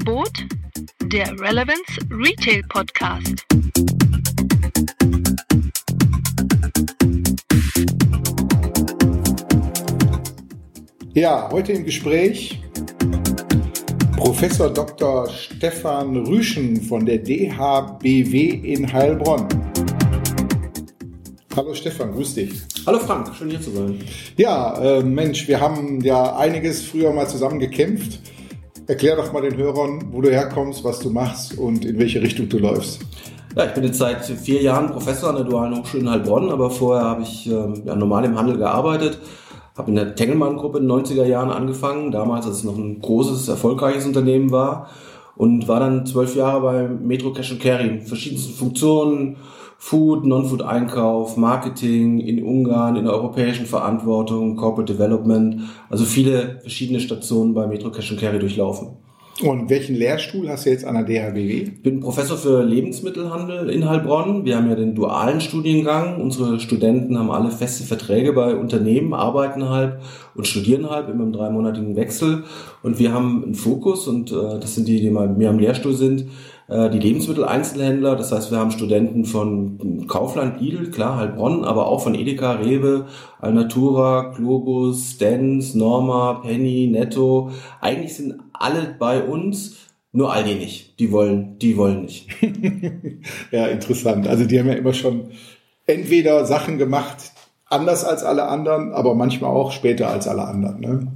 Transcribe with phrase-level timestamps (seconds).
[0.00, 0.46] Angebot
[1.12, 3.44] der Relevance Retail Podcast.
[11.12, 12.62] Ja, heute im Gespräch
[14.16, 15.28] Professor Dr.
[15.28, 18.38] Stefan Rüschen von der DHBW
[18.72, 19.48] in Heilbronn.
[21.54, 22.52] Hallo Stefan, grüß dich.
[22.86, 23.98] Hallo Frank, schön hier zu sein.
[24.38, 28.20] Ja, äh, Mensch, wir haben ja einiges früher mal zusammen gekämpft.
[28.90, 32.48] Erklär doch mal den Hörern, wo du herkommst, was du machst und in welche Richtung
[32.48, 32.98] du läufst.
[33.54, 36.70] Ja, ich bin jetzt seit vier Jahren Professor an der Dualen Hochschule in Heilbronn, aber
[36.70, 39.20] vorher habe ich ähm, ja, normal im Handel gearbeitet,
[39.78, 43.46] habe in der Tengelmann-Gruppe in den 90er Jahren angefangen, damals als es noch ein großes,
[43.46, 44.88] erfolgreiches Unternehmen war
[45.36, 49.36] und war dann zwölf Jahre bei Metro Cash Carry in verschiedensten Funktionen,
[49.82, 57.54] Food, Non-Food-Einkauf, Marketing in Ungarn, in der europäischen Verantwortung, Corporate Development, also viele verschiedene Stationen
[57.54, 58.88] bei Metro Cash Carry durchlaufen.
[59.42, 61.62] Und welchen Lehrstuhl hast du jetzt an der DHBW?
[61.62, 64.44] Ich bin Professor für Lebensmittelhandel in Heilbronn.
[64.44, 66.20] Wir haben ja den dualen Studiengang.
[66.20, 70.02] Unsere Studenten haben alle feste Verträge bei Unternehmen, arbeiten halb
[70.34, 72.44] und studieren halb immer im dreimonatigen Wechsel.
[72.82, 75.94] Und wir haben einen Fokus, und äh, das sind die, die mal mehr am Lehrstuhl
[75.94, 76.26] sind,
[76.70, 78.14] die Lebensmitteleinzelhändler.
[78.14, 83.06] Das heißt, wir haben Studenten von Kaufland, Lidl, klar, Heilbronn, aber auch von Edeka, Rewe,
[83.40, 87.50] Alnatura, Globus, Stens, Norma, Penny, Netto.
[87.80, 89.78] Eigentlich sind alle bei uns,
[90.12, 90.98] nur Aldi nicht.
[91.00, 92.28] Die wollen, die wollen nicht.
[93.50, 94.28] ja, interessant.
[94.28, 95.30] Also die haben ja immer schon
[95.86, 97.32] entweder Sachen gemacht,
[97.66, 100.80] anders als alle anderen, aber manchmal auch später als alle anderen.
[100.80, 101.06] Ne?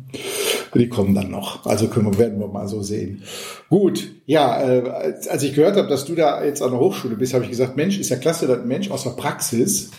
[0.74, 1.64] Die kommen dann noch.
[1.66, 3.22] Also können wir, werden wir mal so sehen.
[3.70, 7.34] Gut, ja, äh, als ich gehört habe, dass du da jetzt an der Hochschule bist,
[7.34, 9.90] habe ich gesagt, Mensch, ist ja klasse, dass ein Mensch aus der Praxis,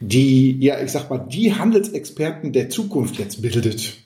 [0.00, 4.01] die, ja, ich sag mal, die Handelsexperten der Zukunft jetzt bildet.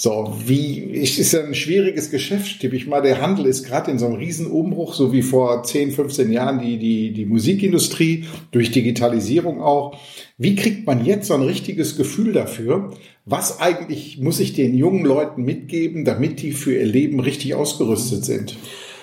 [0.00, 3.02] So, wie, es ist ja ein schwieriges Geschäft, tippe ich mal.
[3.02, 6.78] Der Handel ist gerade in so einem Riesenumbruch, so wie vor 10, 15 Jahren die,
[6.78, 9.98] die, die Musikindustrie, durch Digitalisierung auch.
[10.36, 12.92] Wie kriegt man jetzt so ein richtiges Gefühl dafür?
[13.24, 18.24] Was eigentlich muss ich den jungen Leuten mitgeben, damit die für ihr Leben richtig ausgerüstet
[18.24, 18.56] sind?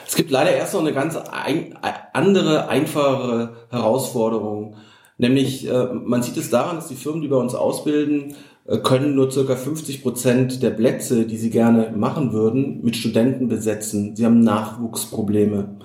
[0.08, 1.78] Es gibt leider erst noch eine ganz ein,
[2.14, 4.78] andere, einfache Herausforderung.
[5.18, 8.36] Nämlich, äh, man sieht es daran, dass die Firmen, die bei uns ausbilden,
[8.84, 14.16] können nur circa 50 Prozent der Plätze, die sie gerne machen würden, mit Studenten besetzen.
[14.16, 15.78] Sie haben Nachwuchsprobleme.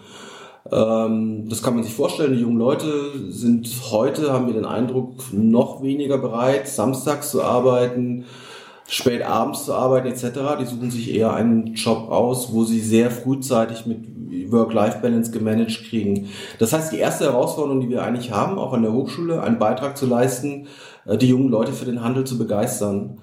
[0.72, 2.32] Ähm, das kann man sich vorstellen.
[2.32, 2.90] Die jungen Leute
[3.28, 8.24] sind heute, haben wir den Eindruck, noch weniger bereit, samstags zu arbeiten,
[8.88, 10.56] spät abends zu arbeiten etc.
[10.60, 13.98] Die suchen sich eher einen Job aus, wo sie sehr frühzeitig mit
[14.50, 16.28] Work-Life-Balance gemanagt kriegen.
[16.58, 19.96] Das heißt, die erste Herausforderung, die wir eigentlich haben, auch an der Hochschule, einen Beitrag
[19.96, 20.66] zu leisten, äh,
[21.06, 23.18] die jungen Leute für den Handel zu begeistern.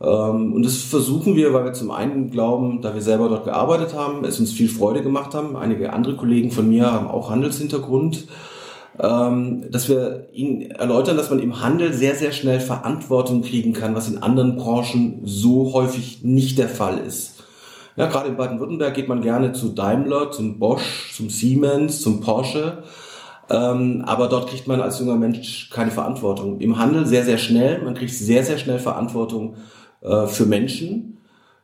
[0.00, 3.94] Ähm, und das versuchen wir, weil wir zum einen glauben, da wir selber dort gearbeitet
[3.94, 5.56] haben, es uns viel Freude gemacht haben.
[5.56, 8.28] Einige andere Kollegen von mir haben auch Handelshintergrund
[9.00, 13.94] ähm, dass wir ihnen erläutern, dass man im Handel sehr, sehr schnell Verantwortung kriegen kann,
[13.94, 17.34] was in anderen Branchen so häufig nicht der Fall ist.
[17.96, 22.84] Ja, gerade in Baden-Württemberg geht man gerne zu Daimler, zum Bosch, zum Siemens, zum Porsche.
[23.50, 26.60] Ähm, aber dort kriegt man als junger Mensch keine Verantwortung.
[26.60, 27.82] Im Handel sehr, sehr schnell.
[27.82, 29.54] Man kriegt sehr, sehr schnell Verantwortung
[30.02, 31.18] äh, für Menschen,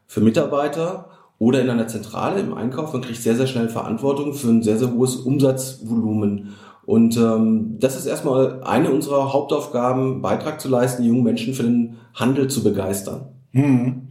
[0.07, 2.93] für Mitarbeiter oder in einer Zentrale im Einkauf.
[2.93, 6.55] Man kriegt sehr, sehr schnell Verantwortung für ein sehr, sehr hohes Umsatzvolumen.
[6.87, 11.63] Und ähm, das ist erstmal eine unserer Hauptaufgaben, Beitrag zu leisten, die jungen Menschen für
[11.63, 13.29] den Handel zu begeistern.
[13.53, 14.09] Hm.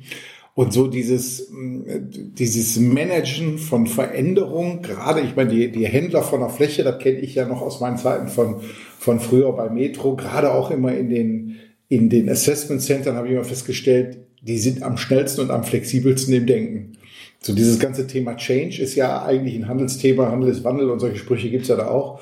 [0.56, 6.50] Und so dieses, dieses Managen von Veränderung, gerade, ich meine, die, die Händler von der
[6.50, 8.62] Fläche, das kenne ich ja noch aus meinen Zeiten von,
[9.00, 11.56] von früher bei Metro, gerade auch immer in den,
[11.90, 16.34] in den Assessment Centern habe ich immer festgestellt, die sind am schnellsten und am flexibelsten
[16.36, 16.98] im Denken.
[17.42, 21.18] So dieses ganze Thema Change ist ja eigentlich ein Handelsthema, Handel ist Wandel und solche
[21.18, 22.22] Sprüche gibt's ja da auch.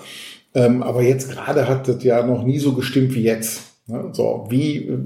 [0.56, 3.62] Ähm, aber jetzt gerade hat das ja noch nie so gestimmt wie jetzt.
[3.88, 4.10] Ne?
[4.14, 4.98] So, wie äh,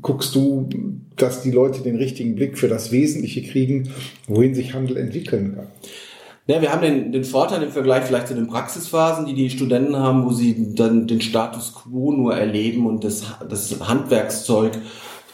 [0.00, 0.68] guckst du,
[1.16, 3.90] dass die Leute den richtigen Blick für das Wesentliche kriegen,
[4.26, 5.66] wohin sich Handel entwickeln kann?
[6.46, 9.96] Ja, wir haben den, den Vorteil im Vergleich vielleicht zu den Praxisphasen, die die Studenten
[9.96, 14.72] haben, wo sie dann den Status quo nur erleben und das, das Handwerkszeug,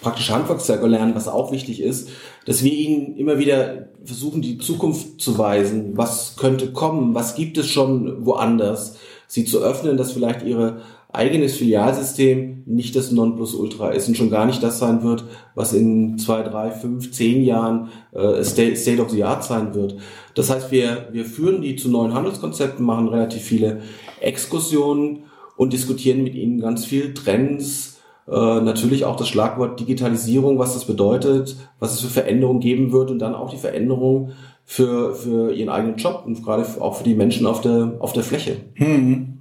[0.02, 2.10] praktische Handwerkszeug lernen, was auch wichtig ist,
[2.44, 5.96] dass wir ihnen immer wieder versuchen, die Zukunft zu weisen.
[5.96, 7.14] Was könnte kommen?
[7.14, 8.98] Was gibt es schon woanders?
[9.28, 14.44] sie zu öffnen, dass vielleicht ihre eigenes Filialsystem nicht das Nonplusultra ist und schon gar
[14.44, 15.24] nicht das sein wird,
[15.54, 19.96] was in zwei, drei, fünf, zehn Jahren äh, State, of the Art sein wird.
[20.34, 23.80] Das heißt, wir, wir führen die zu neuen Handelskonzepten, machen relativ viele
[24.20, 25.24] Exkursionen
[25.56, 30.84] und diskutieren mit ihnen ganz viel Trends, äh, natürlich auch das Schlagwort Digitalisierung, was das
[30.84, 34.32] bedeutet, was es für Veränderungen geben wird und dann auch die Veränderung
[34.66, 38.22] für, für ihren eigenen Job und gerade auch für die Menschen auf der, auf der
[38.22, 38.58] Fläche.
[38.74, 39.37] Hm.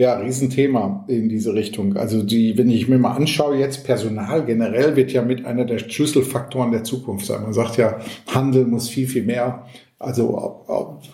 [0.00, 1.94] Ja, Riesenthema in diese Richtung.
[1.98, 5.78] Also die, wenn ich mir mal anschaue, jetzt Personal generell wird ja mit einer der
[5.78, 7.42] Schlüsselfaktoren der Zukunft sein.
[7.42, 9.66] Man sagt ja, Handel muss viel, viel mehr
[9.98, 10.64] also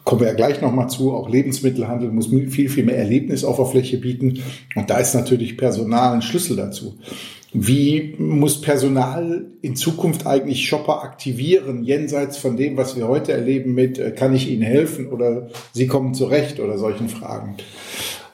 [0.05, 3.67] kommen wir ja gleich nochmal zu, auch Lebensmittelhandel muss viel, viel mehr Erlebnis auf der
[3.67, 4.45] Fläche bieten.
[4.77, 6.95] Und da ist natürlich Personal ein Schlüssel dazu.
[7.53, 13.75] Wie muss Personal in Zukunft eigentlich Shopper aktivieren, jenseits von dem, was wir heute erleben
[13.75, 17.57] mit, äh, kann ich Ihnen helfen oder Sie kommen zurecht oder solchen Fragen?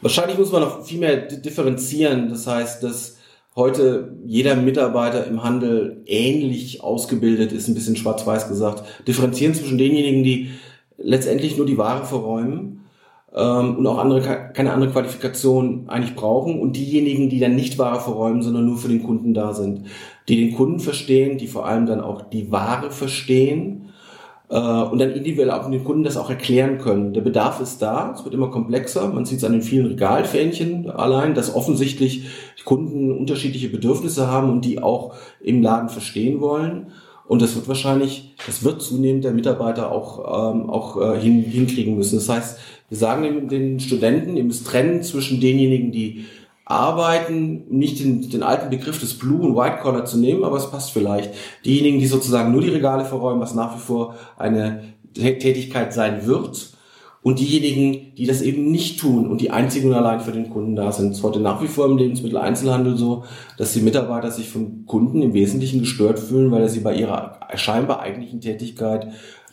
[0.03, 2.29] Wahrscheinlich muss man noch viel mehr differenzieren.
[2.29, 3.19] Das heißt, dass
[3.55, 8.83] heute jeder Mitarbeiter im Handel ähnlich ausgebildet ist, ein bisschen schwarz-weiß gesagt.
[9.07, 10.51] Differenzieren zwischen denjenigen, die
[10.99, 12.85] letztendlich nur die Ware verräumen
[13.33, 18.01] ähm, und auch andere, keine andere Qualifikation eigentlich brauchen und diejenigen, die dann nicht Ware
[18.01, 19.87] verräumen, sondern nur für den Kunden da sind.
[20.29, 23.92] Die den Kunden verstehen, die vor allem dann auch die Ware verstehen
[24.53, 27.15] äh, und dann individuell auch den Kunden das auch erklären können.
[27.15, 29.09] Der Bedarf ist da, es wird immer komplexer.
[29.09, 32.27] Man sieht es an den vielen Regalfähnchen allein, dass offensichtlich
[32.65, 36.89] Kunden unterschiedliche Bedürfnisse haben und die auch im Laden verstehen wollen.
[37.27, 41.97] Und das wird wahrscheinlich, das wird zunehmend der Mitarbeiter auch, ähm, auch äh, hin, hinkriegen
[41.97, 42.17] müssen.
[42.17, 42.59] Das heißt,
[42.91, 46.27] wir sagen den Studenten, ihr müsst trennen zwischen denjenigen, die
[46.65, 50.71] arbeiten, nicht den, den alten Begriff des Blue und White Collar zu nehmen, aber es
[50.71, 51.35] passt vielleicht.
[51.65, 56.73] Diejenigen, die sozusagen nur die Regale verräumen, was nach wie vor eine Tätigkeit sein wird,
[57.23, 60.75] und diejenigen, die das eben nicht tun und die einzigen und allein für den Kunden
[60.75, 61.13] da sind.
[61.13, 63.25] Es ist heute nach wie vor im Lebensmitteleinzelhandel so,
[63.59, 67.39] dass die Mitarbeiter sich vom Kunden im Wesentlichen gestört fühlen, weil er sie bei ihrer
[67.55, 69.07] scheinbar eigentlichen Tätigkeit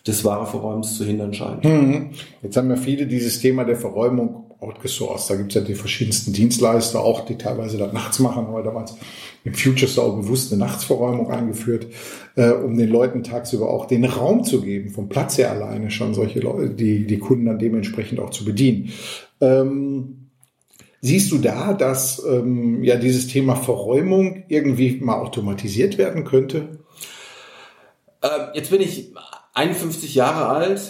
[0.08, 1.64] des Wareverräumens zu hindern scheint.
[1.64, 2.12] Mhm.
[2.42, 5.30] Jetzt haben ja viele dieses Thema der Verräumung outgesourced.
[5.30, 8.96] Da gibt es ja die verschiedensten Dienstleister, auch die teilweise das nachts machen, aber damals
[9.44, 11.88] im Future Store bewusst eine Nachtsverräumung eingeführt,
[12.36, 16.14] äh, um den Leuten tagsüber auch den Raum zu geben, vom Platz her alleine schon
[16.14, 18.92] solche Leute, die, die Kunden dann dementsprechend auch zu bedienen.
[19.42, 20.16] Ähm,
[21.02, 26.80] Siehst du da, dass ähm, ja dieses Thema Verräumung irgendwie mal automatisiert werden könnte?
[28.22, 29.14] Äh, jetzt bin ich
[29.54, 30.82] 51 Jahre alt,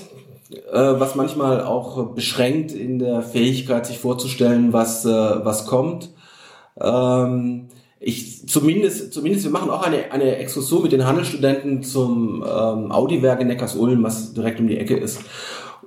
[0.72, 6.10] was manchmal auch beschränkt in der Fähigkeit, sich vorzustellen, was, äh, was kommt.
[6.80, 7.68] Ähm,
[8.00, 13.42] ich zumindest, zumindest wir machen auch eine, eine Exkursion mit den Handelsstudenten zum ähm, Audi-Werk
[13.42, 15.20] in Neckars-Ulm, was direkt um die Ecke ist.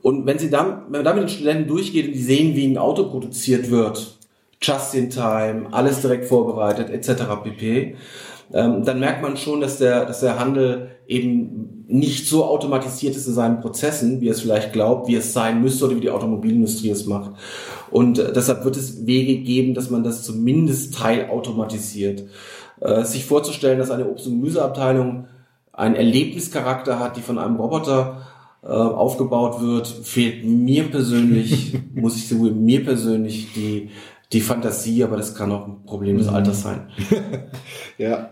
[0.03, 2.67] Und wenn sie da, wenn man da mit den Studenten durchgeht und die sehen, wie
[2.67, 4.19] ein Auto produziert wird,
[4.61, 7.25] just in time, alles direkt vorbereitet, etc.
[7.43, 7.97] pp.,
[8.53, 13.27] ähm, dann merkt man schon, dass der, dass der Handel eben nicht so automatisiert ist
[13.27, 16.91] in seinen Prozessen, wie es vielleicht glaubt, wie es sein müsste oder wie die Automobilindustrie
[16.91, 17.33] es macht.
[17.91, 22.25] Und äh, deshalb wird es Wege geben, dass man das zumindest teilautomatisiert.
[22.81, 25.27] Äh, sich vorzustellen, dass eine Obst- und Gemüseabteilung
[25.73, 28.23] einen Erlebnischarakter hat, die von einem Roboter
[28.63, 33.91] äh, aufgebaut wird, fehlt mir persönlich, muss ich sagen, mir persönlich die
[34.33, 36.35] die Fantasie, aber das kann auch ein Problem des mhm.
[36.35, 36.89] Alters sein.
[37.99, 38.31] ja.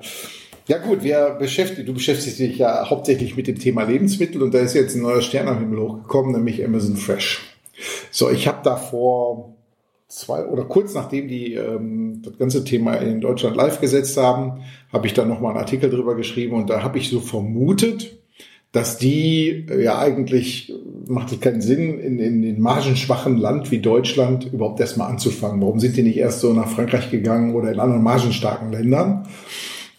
[0.68, 4.60] Ja gut, wir beschäftigen, du beschäftigst dich ja hauptsächlich mit dem Thema Lebensmittel und da
[4.60, 7.40] ist jetzt ein neuer Stern am Himmel hochgekommen, nämlich Amazon Fresh.
[8.12, 9.56] So, ich habe da vor
[10.06, 15.06] zwei oder kurz nachdem die ähm, das ganze Thema in Deutschland live gesetzt haben, habe
[15.06, 18.18] ich da nochmal einen Artikel drüber geschrieben und da habe ich so vermutet,
[18.72, 20.72] dass die äh, ja eigentlich
[21.10, 25.60] macht es keinen Sinn, in, in in margenschwachen Land wie Deutschland überhaupt erstmal anzufangen.
[25.60, 29.26] Warum sind die nicht erst so nach Frankreich gegangen oder in anderen margenstarken Ländern?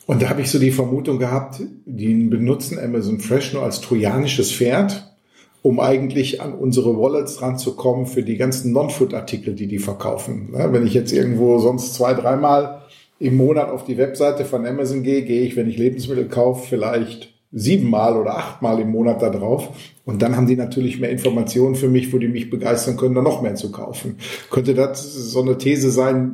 [0.07, 4.51] Und da habe ich so die Vermutung gehabt, die benutzen Amazon Fresh nur als trojanisches
[4.51, 5.15] Pferd,
[5.61, 10.49] um eigentlich an unsere Wallets ranzukommen für die ganzen Non-Food-Artikel, die die verkaufen.
[10.51, 12.81] Wenn ich jetzt irgendwo sonst zwei, dreimal
[13.19, 17.30] im Monat auf die Webseite von Amazon gehe, gehe ich, wenn ich Lebensmittel kaufe, vielleicht
[17.51, 19.69] siebenmal oder achtmal im Monat da drauf.
[20.05, 23.21] Und dann haben die natürlich mehr Informationen für mich, wo die mich begeistern können, da
[23.21, 24.17] noch mehr zu kaufen.
[24.49, 26.31] Könnte das so eine These sein,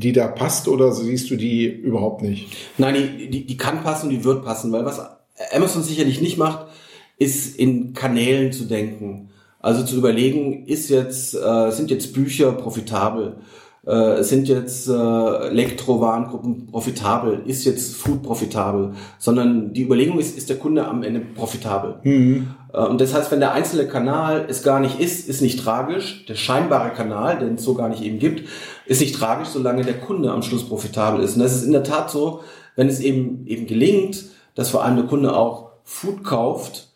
[0.00, 2.48] die da passt oder siehst du die überhaupt nicht?
[2.78, 5.00] Nein, die, die, die kann passen die wird passen, weil was
[5.52, 6.66] Amazon sicherlich nicht macht,
[7.18, 9.30] ist in Kanälen zu denken.
[9.58, 13.36] Also zu überlegen, ist jetzt, äh, sind jetzt Bücher profitabel?
[13.86, 20.50] Äh, sind jetzt äh, Elektrowarengruppen profitabel, ist jetzt Food profitabel, sondern die Überlegung ist, ist
[20.50, 21.96] der Kunde am Ende profitabel.
[22.02, 22.54] Mhm.
[22.72, 26.26] Äh, und das heißt, wenn der einzelne Kanal es gar nicht ist, ist nicht tragisch.
[26.26, 28.48] Der scheinbare Kanal, den es so gar nicht eben gibt,
[28.86, 31.36] ist nicht tragisch, solange der Kunde am Schluss profitabel ist.
[31.36, 32.40] Und das ist in der Tat so,
[32.76, 36.88] wenn es eben eben gelingt, dass vor allem der Kunde auch Food kauft,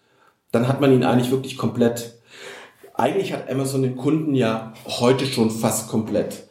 [0.52, 2.20] dann hat man ihn eigentlich wirklich komplett.
[2.92, 6.44] Eigentlich hat Amazon den Kunden ja heute schon fast komplett.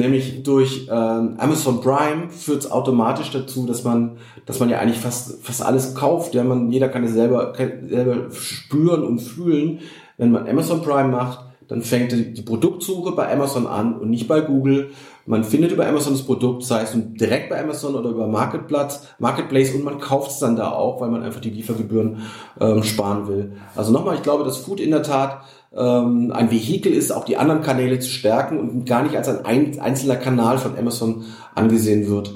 [0.00, 4.16] Nämlich durch äh, Amazon Prime führt es automatisch dazu, dass man,
[4.46, 6.34] dass man ja eigentlich fast, fast alles kauft.
[6.34, 9.80] Ja, man, jeder kann es selber, selber spüren und fühlen.
[10.16, 14.40] Wenn man Amazon Prime macht, dann fängt die Produktsuche bei Amazon an und nicht bei
[14.40, 14.90] Google.
[15.26, 19.74] Man findet über Amazon das Produkt, sei es direkt bei Amazon oder über Marketplace, Marketplace
[19.74, 22.22] und man kauft es dann da auch, weil man einfach die Liefergebühren
[22.58, 23.52] ähm, sparen will.
[23.76, 25.42] Also nochmal, ich glaube, dass Food in der Tat
[25.76, 29.78] ähm, ein Vehikel ist, auch die anderen Kanäle zu stärken und gar nicht als ein
[29.80, 31.24] einzelner Kanal von Amazon
[31.54, 32.34] angesehen wird.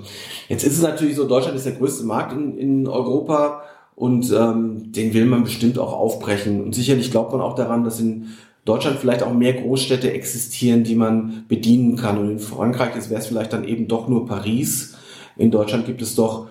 [0.49, 3.62] Jetzt ist es natürlich so, Deutschland ist der größte Markt in, in Europa
[3.97, 6.62] und ähm, den will man bestimmt auch aufbrechen.
[6.62, 8.29] Und sicherlich glaubt man auch daran, dass in
[8.64, 12.19] Deutschland vielleicht auch mehr Großstädte existieren, die man bedienen kann.
[12.19, 14.97] Und in Frankreich wäre es vielleicht dann eben doch nur Paris.
[15.37, 16.49] In Deutschland gibt es doch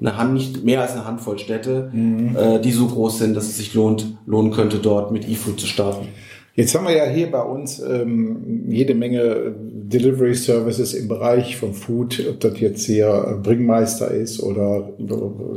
[0.00, 2.36] eine Hand, nicht mehr als eine Handvoll Städte, mhm.
[2.36, 5.66] äh, die so groß sind, dass es sich lohnt, lohnen könnte, dort mit eFood zu
[5.66, 6.08] starten.
[6.56, 11.74] Jetzt haben wir ja hier bei uns ähm, jede Menge Delivery Services im Bereich von
[11.74, 14.90] Food, ob das jetzt hier Bringmeister ist oder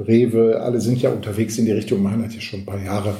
[0.07, 3.15] Rewe, alle sind ja unterwegs in die Richtung, machen das ja schon ein paar Jahre.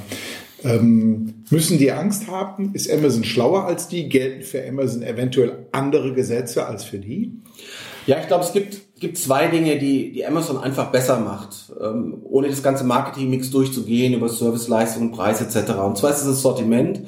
[0.63, 2.73] Ähm, müssen die Angst haben?
[2.73, 4.07] Ist Amazon schlauer als die?
[4.07, 7.33] Gelten für Amazon eventuell andere Gesetze als für die?
[8.07, 12.21] Ja, ich glaube, es gibt, gibt zwei Dinge, die, die Amazon einfach besser macht, ähm,
[12.23, 15.73] ohne das ganze Marketing-Mix durchzugehen über Serviceleistungen, Preis etc.
[15.73, 17.01] Und zwar ist es das Sortiment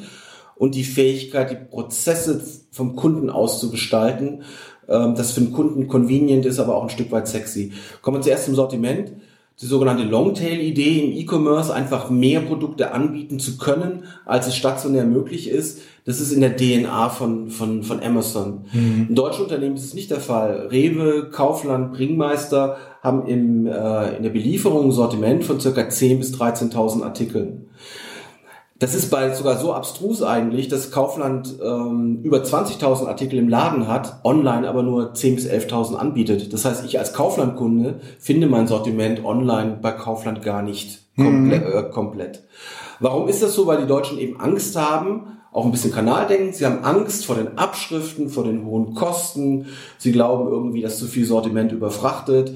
[0.55, 4.43] und die Fähigkeit, die Prozesse vom Kunden aus zu gestalten,
[4.89, 7.71] ähm, das für den Kunden convenient ist, aber auch ein Stück weit sexy.
[8.01, 9.13] Kommen wir zuerst zum Sortiment
[9.61, 15.49] die sogenannte Longtail-Idee im E-Commerce, einfach mehr Produkte anbieten zu können, als es stationär möglich
[15.49, 15.81] ist.
[16.03, 18.65] Das ist in der DNA von, von, von Amazon.
[18.73, 19.07] Mhm.
[19.09, 20.67] In deutschen Unternehmen ist es nicht der Fall.
[20.71, 26.33] Rewe, Kaufland, Bringmeister haben im, äh, in der Belieferung ein Sortiment von circa 10.000 bis
[26.33, 27.69] 13.000 Artikeln.
[28.77, 33.87] Das ist bald sogar so abstrus eigentlich, dass Kaufland ähm, über 20.000 Artikel im Laden
[33.87, 36.51] hat, online aber nur 10.000 bis 11.000 anbietet.
[36.51, 41.51] Das heißt, ich als Kaufland-Kunde finde mein Sortiment online bei Kaufland gar nicht komple mhm.
[41.51, 42.43] äh, komplett.
[42.99, 43.65] Warum ist das so?
[43.65, 46.51] Weil die Deutschen eben Angst haben, auch ein bisschen Kanaldenken.
[46.51, 49.67] Sie haben Angst vor den Abschriften, vor den hohen Kosten.
[49.97, 52.53] Sie glauben irgendwie, dass zu viel Sortiment überfrachtet,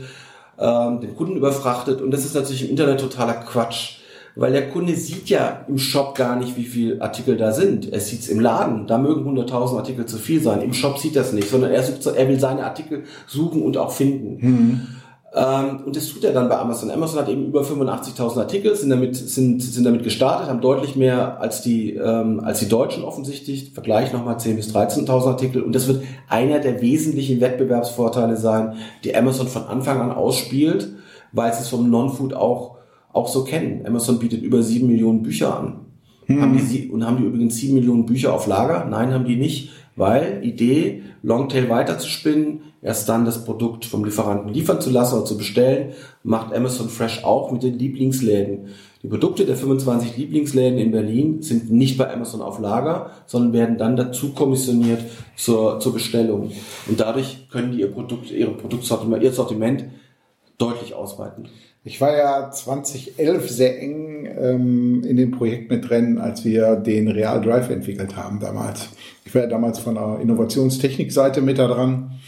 [0.58, 2.02] ähm, den Kunden überfrachtet.
[2.02, 3.99] Und das ist natürlich im Internet totaler Quatsch
[4.40, 7.92] weil der Kunde sieht ja im Shop gar nicht, wie viele Artikel da sind.
[7.92, 10.62] Er sieht es im Laden, da mögen 100.000 Artikel zu viel sein.
[10.62, 13.92] Im Shop sieht das nicht, sondern er, sucht, er will seine Artikel suchen und auch
[13.92, 14.38] finden.
[14.40, 14.88] Mhm.
[15.36, 16.90] Ähm, und das tut er dann bei Amazon.
[16.90, 21.40] Amazon hat eben über 85.000 Artikel, sind damit, sind, sind damit gestartet, haben deutlich mehr
[21.40, 23.74] als die, ähm, als die Deutschen offensichtlich.
[23.74, 25.62] Vergleich nochmal 10.000 bis 13.000 Artikel.
[25.62, 30.90] Und das wird einer der wesentlichen Wettbewerbsvorteile sein, die Amazon von Anfang an ausspielt,
[31.32, 32.79] weil es es vom Non-Food auch
[33.14, 33.86] auch so kennen.
[33.86, 35.86] Amazon bietet über sieben Millionen Bücher an.
[36.26, 36.42] Hm.
[36.42, 38.86] Haben die, und haben die übrigens sieben Millionen Bücher auf Lager?
[38.86, 44.80] Nein, haben die nicht, weil Idee, Longtail weiterzuspinnen, erst dann das Produkt vom Lieferanten liefern
[44.80, 48.68] zu lassen oder zu bestellen, macht Amazon Fresh auch mit den Lieblingsläden.
[49.02, 53.78] Die Produkte der 25 Lieblingsläden in Berlin sind nicht bei Amazon auf Lager, sondern werden
[53.78, 55.02] dann dazu kommissioniert
[55.38, 56.52] zur, zur Bestellung.
[56.88, 59.86] Und dadurch können die ihr Produkt, ihre Produktsortiment, ihr Sortiment
[60.60, 61.50] deutlich ausweiten.
[61.84, 67.08] Ich war ja 2011 sehr eng ähm, in dem Projekt mit drin, als wir den
[67.08, 68.90] Real Drive entwickelt haben damals.
[69.26, 72.20] Ich war ja damals von der Innovationstechnikseite mit da dran.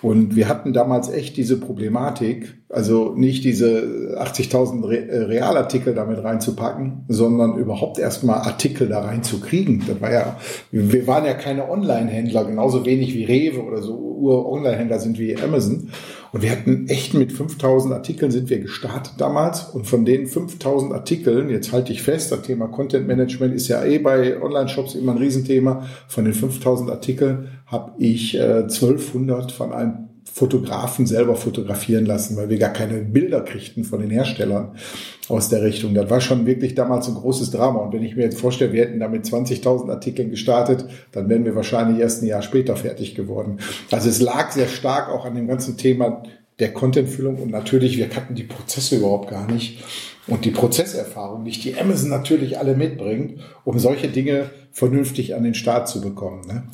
[0.00, 6.22] Und wir hatten damals echt diese Problematik, also nicht diese 80.000 Re äh, Realartikel damit
[6.22, 9.82] reinzupacken, sondern überhaupt erstmal Artikel da reinzukriegen.
[9.88, 10.36] Das war ja,
[10.70, 15.90] wir waren ja keine Online-Händler, genauso wenig wie Rewe oder so Ur-Online-Händler sind wie Amazon.
[16.32, 19.64] Und wir hatten echt mit 5000 Artikeln sind wir gestartet damals.
[19.64, 23.84] Und von den 5000 Artikeln, jetzt halte ich fest, das Thema Content Management ist ja
[23.84, 25.86] eh bei Online-Shops immer ein Riesenthema.
[26.08, 30.07] Von den 5000 Artikeln habe ich äh, 1200 von einem
[30.38, 34.76] Fotografen selber fotografieren lassen, weil wir gar keine Bilder kriegten von den Herstellern
[35.28, 35.94] aus der Richtung.
[35.94, 37.80] Das war schon wirklich damals ein großes Drama.
[37.80, 41.56] Und wenn ich mir jetzt vorstelle, wir hätten damit 20.000 Artikeln gestartet, dann wären wir
[41.56, 43.58] wahrscheinlich erst ein Jahr später fertig geworden.
[43.90, 46.22] Also es lag sehr stark auch an dem ganzen Thema
[46.60, 49.82] der Contentfüllung und natürlich, wir kannten die Prozesse überhaupt gar nicht
[50.28, 55.54] und die Prozesserfahrung nicht, die Amazon natürlich alle mitbringt, um solche Dinge vernünftig an den
[55.54, 56.46] Start zu bekommen.
[56.46, 56.64] Ne?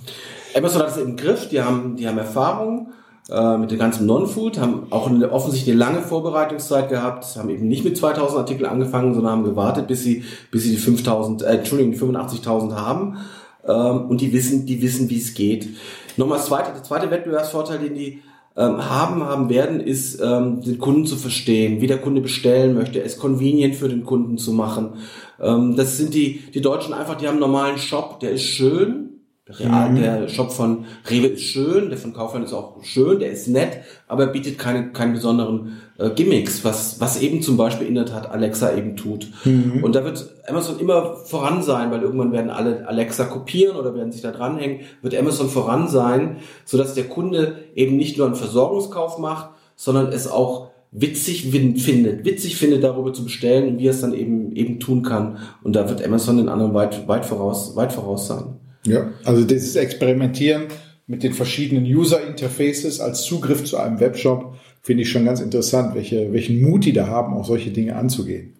[0.55, 2.93] Amazon hat es im Griff, die haben, die haben Erfahrung
[3.31, 7.69] äh, mit dem ganzen Non-Food, haben auch eine, offensichtlich eine lange Vorbereitungszeit gehabt, haben eben
[7.69, 11.57] nicht mit 2000 Artikeln angefangen, sondern haben gewartet, bis sie, bis sie die 5000, äh,
[11.57, 13.19] Entschuldigung, die 85.000 haben.
[13.67, 15.69] Ähm, und die wissen, die wissen, wie es geht.
[16.17, 18.23] Nochmal das zweite, der zweite Wettbewerbsvorteil, den die
[18.57, 23.03] ähm, haben, haben werden, ist, ähm, den Kunden zu verstehen, wie der Kunde bestellen möchte,
[23.03, 24.99] es convenient für den Kunden zu machen.
[25.41, 29.14] Ähm, das sind die, die Deutschen einfach, die haben einen normalen Shop, der ist schön,
[29.47, 29.97] Der, mhm.
[29.97, 33.81] der Shop von Rewe ist schön, der von Kaufland ist auch schön, der ist nett,
[34.09, 38.07] aber er bietet keine, keine besonderen äh, Gimmicks, was, was eben zum Beispiel in der
[38.07, 39.29] Tat Alexa eben tut.
[39.45, 39.85] Mhm.
[39.85, 44.13] Und da wird Amazon immer voran sein, weil irgendwann werden alle Alexa kopieren oder werden
[44.13, 49.19] sich da dranhängen, wird Amazon voran sein, sodass der Kunde eben nicht nur einen Versorgungskauf
[49.19, 54.01] macht, sondern es auch witzig findet, witzig findet, darüber zu bestellen und wie er es
[54.01, 55.37] dann eben, eben tun kann.
[55.63, 58.61] Und da wird Amazon den anderen weit, weit voraus, weit voraus sein.
[58.87, 60.65] Ja, also dieses Experimentieren
[61.07, 66.33] mit den verschiedenen User-Interfaces als Zugriff zu einem Webshop finde ich schon ganz interessant, welche,
[66.33, 68.55] welchen Mut die da haben, auch solche Dinge anzugehen.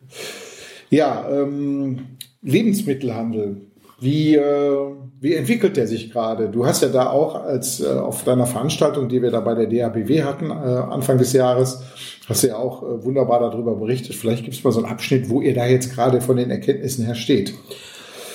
[0.89, 3.63] Ja, ähm, Lebensmittelhandel.
[4.01, 4.77] Wie, äh,
[5.21, 6.49] wie entwickelt der sich gerade?
[6.49, 9.67] Du hast ja da auch als äh, auf deiner Veranstaltung, die wir da bei der
[9.67, 11.83] DABW hatten, äh, Anfang des Jahres,
[12.29, 14.15] hast du ja auch äh, wunderbar darüber berichtet.
[14.15, 17.05] Vielleicht gibt es mal so einen Abschnitt, wo ihr da jetzt gerade von den Erkenntnissen
[17.05, 17.55] her steht.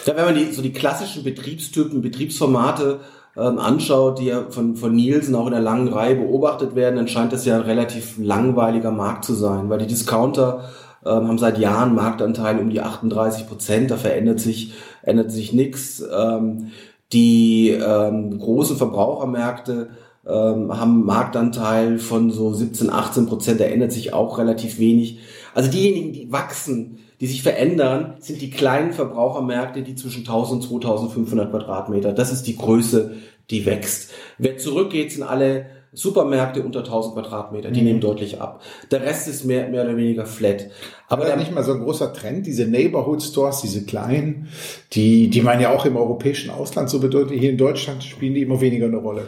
[0.05, 2.99] Ja, wenn man die, so die klassischen Betriebstypen, Betriebsformate
[3.37, 7.07] ähm, anschaut, die ja von, von Nielsen auch in der langen Reihe beobachtet werden, dann
[7.07, 10.69] scheint das ja ein relativ langweiliger Markt zu sein, weil die Discounter
[11.05, 16.03] ähm, haben seit Jahren Marktanteile um die 38 Prozent, da verändert sich, ändert sich nichts.
[16.11, 16.71] Ähm,
[17.13, 19.89] die ähm, großen Verbrauchermärkte
[20.27, 25.19] ähm, haben Marktanteil von so 17, 18 Prozent, da ändert sich auch relativ wenig.
[25.55, 30.83] Also diejenigen, die wachsen, die sich verändern, sind die kleinen Verbrauchermärkte, die zwischen 1000 und
[30.83, 32.13] 2500 Quadratmeter.
[32.13, 33.15] Das ist die Größe,
[33.49, 34.11] die wächst.
[34.37, 37.87] Wer zurückgeht, sind alle Supermärkte unter 1000 Quadratmeter, die mhm.
[37.87, 38.61] nehmen deutlich ab.
[38.91, 40.67] Der Rest ist mehr, mehr oder weniger flat.
[41.07, 44.49] Aber da nicht mal so ein großer Trend, diese Neighborhood Stores, diese kleinen,
[44.93, 48.43] die, die man ja auch im europäischen Ausland so bedeutet, hier in Deutschland spielen die
[48.43, 49.27] immer weniger eine Rolle.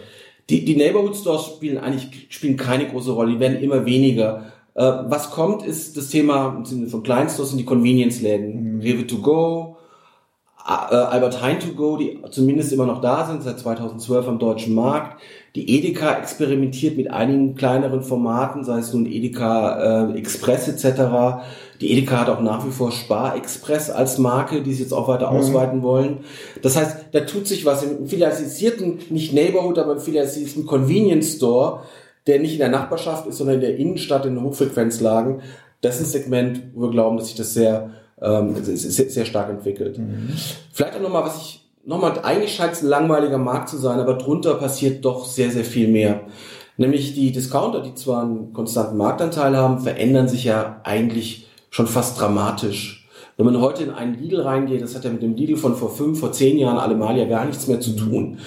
[0.50, 4.52] Die, die Neighborhood Stores spielen eigentlich, spielen keine große Rolle, die werden immer weniger.
[4.74, 8.76] Äh, was kommt, ist das Thema von Kleinstores sind die Convenience-Läden.
[8.76, 8.82] Mhm.
[8.82, 9.78] Rewe to go,
[10.66, 14.74] äh, Albert Heijn to go, die zumindest immer noch da sind, seit 2012 am deutschen
[14.74, 15.22] Markt.
[15.56, 21.44] Die Edeka experimentiert mit einigen kleineren Formaten, sei es nun Edeka äh, Express etc.
[21.82, 25.08] Die Edeka hat auch nach wie vor Spar Express als Marke, die sie jetzt auch
[25.08, 25.38] weiter mhm.
[25.38, 26.20] ausweiten wollen.
[26.62, 31.82] Das heißt, da tut sich was im filialisierten, nicht Neighborhood, aber im filialisierten Convenience Store
[32.28, 35.42] der nicht in der Nachbarschaft ist, sondern in der Innenstadt in Hochfrequenzlagen.
[35.82, 39.50] Das ist ein Segment, wo wir glauben, dass sich das sehr, ähm, sehr, sehr stark
[39.50, 39.98] entwickelt.
[39.98, 40.30] Mhm.
[40.72, 44.14] Vielleicht auch nochmal, was ich, nochmal, eigentlich scheint es ein langweiliger Markt zu sein, aber
[44.14, 46.22] drunter passiert doch sehr, sehr viel mehr.
[46.78, 52.20] Nämlich die Discounter, die zwar einen konstanten Marktanteil haben, verändern sich ja eigentlich schon fast
[52.20, 53.10] dramatisch.
[53.38, 55.90] Wenn man heute in einen Lidl reingeht, das hat ja mit dem Lidl von vor
[55.90, 58.38] fünf, vor zehn Jahren allemal ja gar nichts mehr zu tun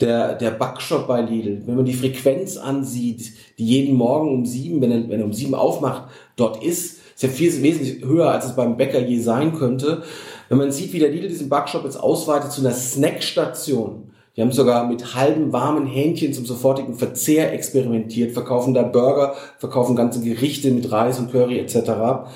[0.00, 4.80] der, der Backshop bei Lidl, wenn man die Frequenz ansieht, die jeden Morgen um sieben,
[4.80, 8.46] wenn er, wenn er um sieben aufmacht, dort ist, ist ja viel wesentlich höher, als
[8.46, 10.02] es beim Bäcker je sein könnte.
[10.48, 14.52] Wenn man sieht, wie der Lidl diesen Backshop jetzt ausweitet zu einer Snackstation, die haben
[14.52, 20.70] sogar mit halben warmen Hähnchen zum sofortigen Verzehr experimentiert, verkaufen da Burger, verkaufen ganze Gerichte
[20.70, 22.28] mit Reis und Curry etc.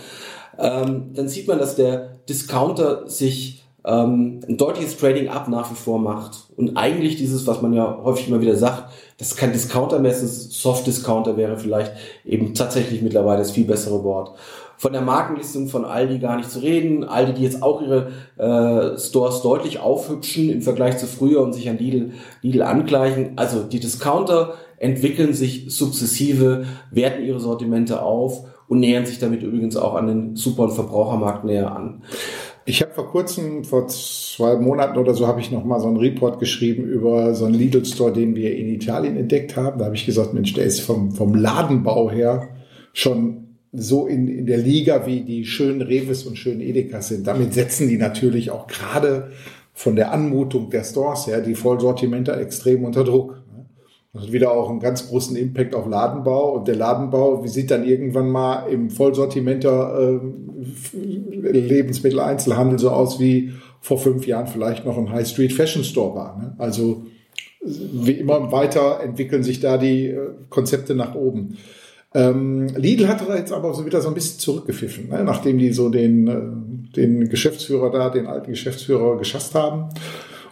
[0.58, 5.74] Ähm, dann sieht man, dass der Discounter sich ähm, ein deutliches Trading up nach wie
[5.74, 6.46] vor macht.
[6.56, 8.84] Und eigentlich dieses, was man ja häufig immer wieder sagt,
[9.18, 11.92] das ist kein Discounter mehr, ist Soft Discounter wäre vielleicht
[12.24, 14.36] eben tatsächlich mittlerweile das viel bessere Wort.
[14.76, 17.04] Von der Markenlistung von Aldi gar nicht zu reden.
[17.04, 21.68] Aldi, die jetzt auch ihre äh, Stores deutlich aufhübschen im Vergleich zu früher und sich
[21.68, 23.32] an Lidl, Lidl angleichen.
[23.36, 29.76] Also die Discounter entwickeln sich sukzessive, werten ihre Sortimente auf und nähern sich damit übrigens
[29.76, 32.02] auch an den Super- und Verbrauchermarkt näher an.
[32.70, 35.96] Ich habe vor kurzem, vor zwei Monaten oder so, habe ich noch mal so einen
[35.96, 39.80] Report geschrieben über so einen Lidl Store, den wir in Italien entdeckt haben.
[39.80, 42.50] Da habe ich gesagt, Mensch, der ist vom, vom Ladenbau her
[42.92, 47.26] schon so in, in der Liga, wie die schönen Reves und schönen Edekas sind.
[47.26, 49.32] Damit setzen die natürlich auch gerade
[49.72, 53.39] von der Anmutung der Stores her die Vollsortimenter extrem unter Druck.
[54.12, 56.52] Das hat wieder auch einen ganz großen Impact auf Ladenbau.
[56.56, 60.20] Und der Ladenbau wie sieht dann irgendwann mal im Vollsortimenter
[60.92, 66.14] äh, Lebensmitteleinzelhandel so aus wie vor fünf Jahren vielleicht noch ein High Street Fashion Store
[66.14, 66.38] war.
[66.38, 66.54] Ne?
[66.58, 67.06] Also
[67.62, 71.58] wie immer weiter entwickeln sich da die äh, Konzepte nach oben.
[72.12, 75.22] Ähm, Lidl hat jetzt aber so wieder so ein bisschen zurückgepfiffen, ne?
[75.22, 79.90] nachdem die so den, äh, den Geschäftsführer da, den alten Geschäftsführer geschasst haben.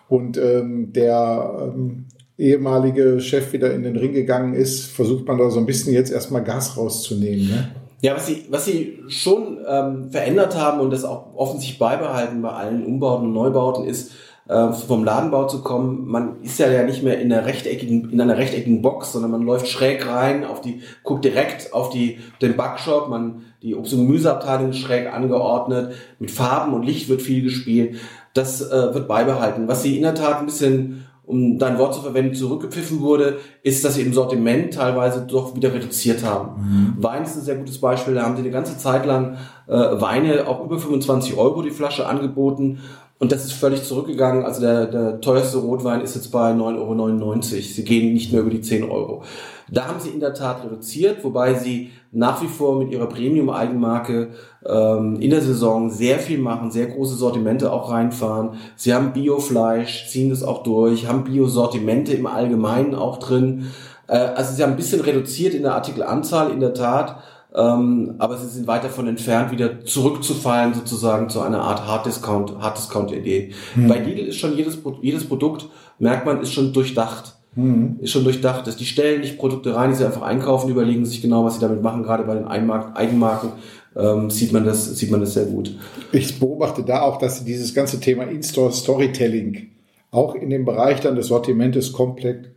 [0.09, 2.07] Und ähm, der ähm,
[2.39, 6.13] ehemalige Chef wieder in den Ring gegangen ist, versucht man da so ein bisschen jetzt
[6.13, 7.49] erstmal Gas rauszunehmen.
[7.49, 7.71] Ne?
[8.01, 12.51] Ja, was sie, was sie schon ähm, verändert haben und das auch offensichtlich beibehalten bei
[12.51, 14.13] allen Umbauten und Neubauten ist,
[14.49, 16.07] äh, vom Ladenbau zu kommen.
[16.07, 19.43] Man ist ja ja nicht mehr in einer rechteckigen, in einer rechteckigen Box, sondern man
[19.43, 24.07] läuft schräg rein, auf die, guckt direkt auf die, den Backshop, man, die Obst- und
[24.07, 27.97] Gemüseabteilung ist schräg angeordnet, mit Farben und Licht wird viel gespielt.
[28.33, 29.67] Das äh, wird beibehalten.
[29.67, 33.85] Was sie in der Tat ein bisschen um dein Wort zu verwenden, zurückgepfiffen wurde, ist,
[33.85, 36.61] dass sie im Sortiment teilweise doch wieder reduziert haben.
[36.97, 37.03] Mhm.
[37.03, 38.15] Wein ist ein sehr gutes Beispiel.
[38.15, 39.37] Da haben sie eine ganze Zeit lang
[39.67, 42.79] äh, Weine auch über 25 Euro die Flasche angeboten.
[43.19, 44.45] Und das ist völlig zurückgegangen.
[44.45, 47.41] Also der, der teuerste Rotwein ist jetzt bei 9,99 Euro.
[47.43, 49.23] Sie gehen nicht mehr über die 10 Euro.
[49.71, 54.31] Da haben sie in der Tat reduziert, wobei sie nach wie vor mit ihrer Premium-Eigenmarke
[54.67, 58.51] ähm, in der Saison sehr viel machen, sehr große Sortimente auch reinfahren.
[58.77, 63.67] Sie haben Biofleisch, ziehen das auch durch, haben Bio-Sortimente im Allgemeinen auch drin.
[64.09, 67.19] Äh, also sie haben ein bisschen reduziert in der Artikelanzahl in der Tat,
[67.55, 73.53] ähm, aber sie sind weit davon entfernt, wieder zurückzufallen sozusagen zu einer Art Hard-Discount, Hard-Discount-Idee.
[73.75, 73.89] Hm.
[73.89, 75.67] Bei Lidl ist schon jedes, jedes Produkt,
[75.99, 77.35] merkt man, ist schon durchdacht.
[77.55, 77.97] Mhm.
[78.01, 81.23] Ist schon durchdacht, dass die stellen nicht Produkte rein, die sie einfach einkaufen, überlegen sich
[81.23, 82.05] genau, was sie damit machen.
[82.05, 83.53] Gerade bei den Eigenmarken
[83.99, 85.77] ähm, sieht man das, sieht man das sehr gut.
[86.13, 89.69] Ich beobachte da auch, dass sie dieses ganze Thema In-Store Storytelling
[90.11, 92.51] auch in dem Bereich dann des Sortimentes komplett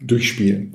[0.00, 0.74] durchspielen.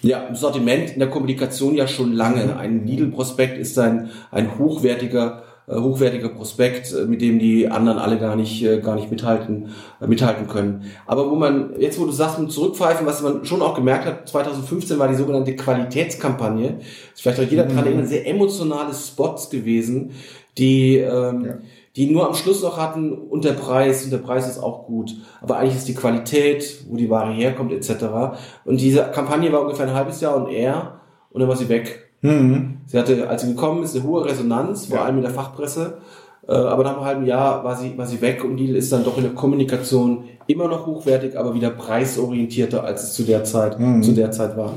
[0.00, 2.56] Ja, im Sortiment in der Kommunikation ja schon lange.
[2.56, 5.42] Ein Lidl-Prospekt ist ein, ein hochwertiger
[5.74, 9.70] hochwertiger Prospekt, äh, mit dem die anderen alle gar nicht, äh, gar nicht mithalten,
[10.06, 10.84] mithalten können.
[11.06, 14.28] Aber wo man, jetzt wo du sagst, mit Zurückpfeifen, was man schon auch gemerkt hat,
[14.28, 16.80] 2015 war die sogenannte Qualitätskampagne,
[17.14, 17.74] ist vielleicht auch jeder mhm.
[17.74, 20.12] dran erinnern, sehr emotionale Spots gewesen,
[20.56, 21.54] die, ähm, ja
[21.98, 25.16] die nur am Schluss noch hatten, und der Preis, und der Preis ist auch gut.
[25.40, 28.38] Aber eigentlich ist die Qualität, wo die Ware herkommt, etc.
[28.64, 31.00] Und diese Kampagne war ungefähr ein halbes Jahr und eher,
[31.30, 32.07] und dann war sie weg.
[32.22, 32.78] Mhm.
[32.86, 35.04] Sie hatte, als sie gekommen ist, eine hohe Resonanz, vor ja.
[35.04, 35.98] allem in der Fachpresse.
[36.46, 39.04] Äh, aber nach einem halben Jahr war sie, war sie weg und Lidl ist dann
[39.04, 43.78] doch in der Kommunikation immer noch hochwertig, aber wieder preisorientierter, als es zu der Zeit,
[43.78, 44.02] mhm.
[44.02, 44.72] zu der Zeit war.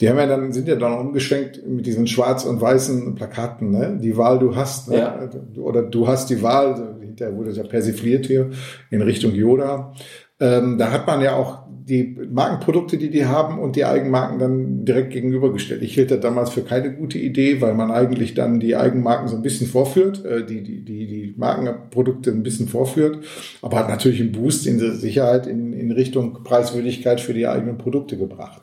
[0.00, 3.98] Die haben ja dann, sind ja dann umgeschwenkt mit diesen schwarz und weißen Plakaten, ne?
[4.02, 4.98] Die Wahl du hast, ne?
[4.98, 5.30] Ja.
[5.62, 8.50] Oder du hast die Wahl, hinterher wurde es ja persifliert hier
[8.90, 9.92] in Richtung Yoda.
[10.40, 14.84] Ähm, da hat man ja auch die Markenprodukte, die die haben und die Eigenmarken dann
[14.86, 15.82] direkt gegenübergestellt.
[15.82, 19.36] Ich hielt das damals für keine gute Idee, weil man eigentlich dann die Eigenmarken so
[19.36, 23.18] ein bisschen vorführt, äh, die, die, die, die Markenprodukte ein bisschen vorführt,
[23.60, 27.76] aber hat natürlich einen Boost in der Sicherheit in, in Richtung Preiswürdigkeit für die eigenen
[27.76, 28.62] Produkte gebracht.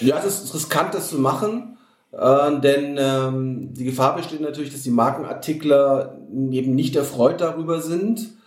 [0.00, 1.76] Ja, es ist riskant, das zu machen.
[2.12, 6.18] Äh, denn ähm, die Gefahr besteht natürlich, dass die Markenartikler
[6.50, 8.37] eben nicht erfreut darüber sind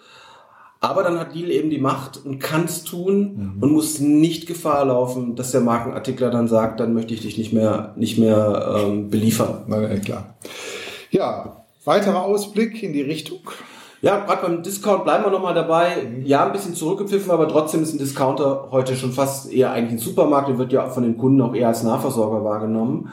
[0.82, 3.64] aber dann hat Deal eben die Macht und kann es tun mhm.
[3.64, 7.54] und muss nicht Gefahr laufen, dass der Markenartikler dann sagt, dann möchte ich dich nicht
[7.54, 9.64] mehr, nicht mehr ähm, beliefern.
[9.68, 10.36] Na ja, klar.
[11.12, 13.42] Ja, weiterer Ausblick in die Richtung.
[14.02, 15.98] Ja, gerade beim Discount bleiben wir nochmal dabei.
[16.04, 16.26] Mhm.
[16.26, 20.06] Ja, ein bisschen zurückgepfiffen, aber trotzdem ist ein Discounter heute schon fast eher eigentlich ein
[20.06, 23.12] Supermarkt und wird ja von den Kunden auch eher als Nahversorger wahrgenommen.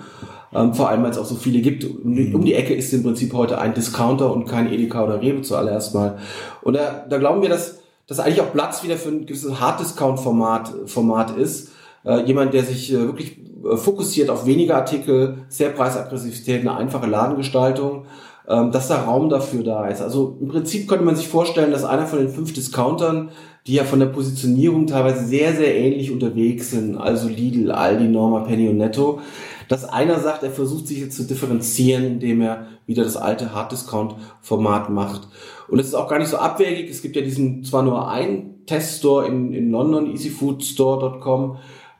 [0.55, 1.85] Ähm, vor allem, weil es auch so viele gibt.
[1.85, 5.21] Um die, um die Ecke ist im Prinzip heute ein Discounter und kein Edeka oder
[5.21, 6.19] Rewe zuallererst mal.
[6.63, 10.73] Und da, da glauben wir, dass das eigentlich auch Platz wieder für ein gewisses Hard-Discount-Format
[10.87, 11.71] Format ist.
[12.05, 17.07] Äh, jemand, der sich äh, wirklich äh, fokussiert auf weniger Artikel, sehr Preisaggressivität, eine einfache
[17.07, 18.07] Ladengestaltung,
[18.49, 20.01] dass da Raum dafür da ist.
[20.01, 23.31] Also im Prinzip könnte man sich vorstellen, dass einer von den fünf Discountern,
[23.67, 28.41] die ja von der Positionierung teilweise sehr, sehr ähnlich unterwegs sind, also Lidl, Aldi, Norma,
[28.41, 29.21] Penny und Netto,
[29.69, 34.89] dass einer sagt, er versucht sich jetzt zu differenzieren, indem er wieder das alte Hard-Discount-Format
[34.89, 35.29] macht.
[35.69, 36.89] Und es ist auch gar nicht so abwegig.
[36.91, 41.59] Es gibt ja diesen zwar nur einen Teststore in, in London, easyfoodstore.com,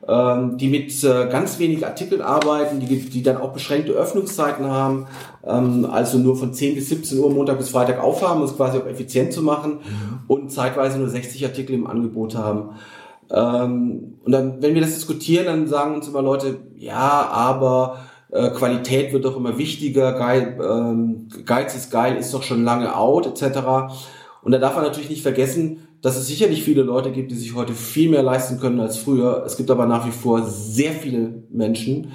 [0.09, 5.05] ähm, die mit äh, ganz wenig Artikeln arbeiten, die, die dann auch beschränkte Öffnungszeiten haben,
[5.45, 8.79] ähm, also nur von 10 bis 17 Uhr Montag bis Freitag aufhaben, um es quasi
[8.79, 9.79] auch effizient zu machen
[10.27, 12.71] und zeitweise nur 60 Artikel im Angebot haben.
[13.31, 17.99] Ähm, und dann, wenn wir das diskutieren, dann sagen uns immer Leute, ja, aber
[18.31, 22.95] äh, Qualität wird doch immer wichtiger, geil, ähm, Geiz ist geil, ist doch schon lange
[22.95, 23.59] out, etc.
[24.41, 27.55] Und da darf man natürlich nicht vergessen, dass es sicherlich viele Leute gibt, die sich
[27.55, 29.43] heute viel mehr leisten können als früher.
[29.45, 32.11] Es gibt aber nach wie vor sehr viele Menschen,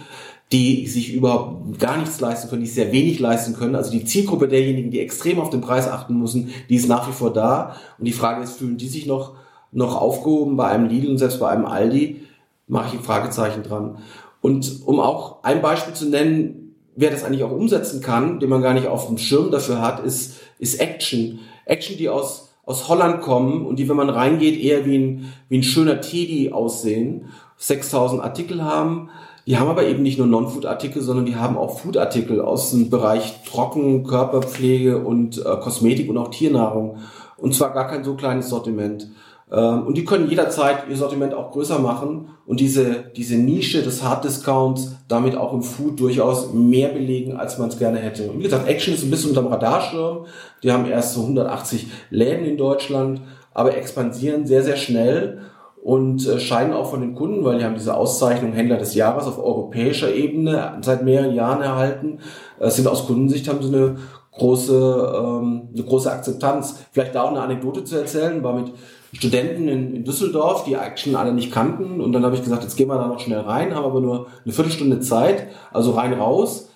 [0.52, 3.74] die sich überhaupt gar nichts leisten können, die sehr wenig leisten können.
[3.74, 7.12] Also die Zielgruppe derjenigen, die extrem auf den Preis achten müssen, die ist nach wie
[7.12, 7.76] vor da.
[7.98, 9.36] Und die Frage ist, fühlen die sich noch
[9.74, 12.22] noch aufgehoben bei einem Lidl und selbst bei einem Aldi,
[12.66, 13.98] mache ich ein Fragezeichen dran.
[14.40, 18.62] Und um auch ein Beispiel zu nennen, wer das eigentlich auch umsetzen kann, den man
[18.62, 21.40] gar nicht auf dem Schirm dafür hat, ist, ist Action.
[21.66, 25.58] Action, die aus, aus Holland kommen und die, wenn man reingeht, eher wie ein, wie
[25.58, 27.26] ein schöner Teddy aussehen,
[27.58, 29.10] 6000 Artikel haben.
[29.46, 33.42] Die haben aber eben nicht nur Non-Food-Artikel, sondern die haben auch Food-Artikel aus dem Bereich
[33.44, 36.98] Trocken, Körperpflege und äh, Kosmetik und auch Tiernahrung.
[37.36, 39.08] Und zwar gar kein so kleines Sortiment.
[39.54, 44.02] Ähm, und die können jederzeit ihr Sortiment auch größer machen und diese, diese Nische des
[44.02, 48.30] Hard Discounts damit auch im Food durchaus mehr belegen, als man es gerne hätte.
[48.30, 50.26] Und wie gesagt, Action ist ein bisschen unterm Radarschirm.
[50.62, 53.20] Die haben erst so 180 Läden in Deutschland,
[53.52, 55.40] aber expandieren sehr, sehr schnell.
[55.82, 59.26] und äh, scheinen auch von den Kunden, weil die haben diese Auszeichnung Händler des Jahres
[59.26, 62.20] auf europäischer Ebene seit mehreren Jahren erhalten,
[62.58, 63.96] äh, sind aus Kundensicht haben sie eine
[64.32, 66.86] große, ähm, eine große Akzeptanz.
[66.90, 68.72] Vielleicht da auch eine Anekdote zu erzählen, war mit
[69.14, 72.00] Studenten in, in Düsseldorf, die Action alle nicht kannten.
[72.00, 74.26] Und dann habe ich gesagt, jetzt gehen wir da noch schnell rein, haben aber nur
[74.44, 76.70] eine Viertelstunde Zeit, also rein raus.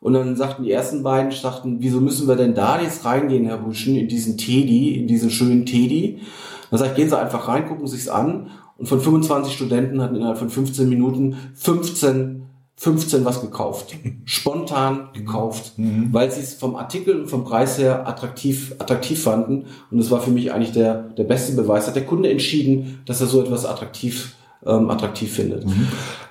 [0.00, 3.58] Und dann sagten die ersten beiden, sagten, wieso müssen wir denn da jetzt reingehen, Herr
[3.58, 6.20] Buschen, in diesen Teddy, in diesen schönen Teddy?
[6.70, 8.50] Dann sage ich, gehen Sie einfach rein, gucken sich's an.
[8.78, 12.41] Und von 25 Studenten hatten innerhalb von 15 Minuten 15
[12.82, 13.94] 15 was gekauft.
[14.24, 16.08] Spontan gekauft, mhm.
[16.10, 19.66] weil sie es vom Artikel und vom Preis her attraktiv, attraktiv fanden.
[19.92, 21.86] Und das war für mich eigentlich der, der beste Beweis.
[21.86, 24.34] Hat der Kunde entschieden, dass er so etwas attraktiv,
[24.66, 25.64] ähm, attraktiv findet.
[25.64, 25.86] Mhm.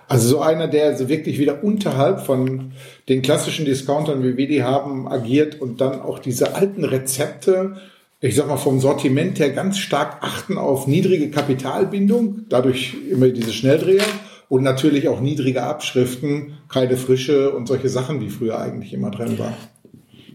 [0.09, 2.73] Also so einer, der wirklich wieder unterhalb von
[3.07, 7.77] den klassischen Discountern, wie wir die haben, agiert und dann auch diese alten Rezepte,
[8.19, 13.53] ich sag mal vom Sortiment her ganz stark achten auf niedrige Kapitalbindung, dadurch immer diese
[13.53, 14.03] Schnelldreher
[14.51, 19.39] und natürlich auch niedrige Abschriften, keine Frische und solche Sachen, die früher eigentlich immer drin
[19.39, 19.53] waren.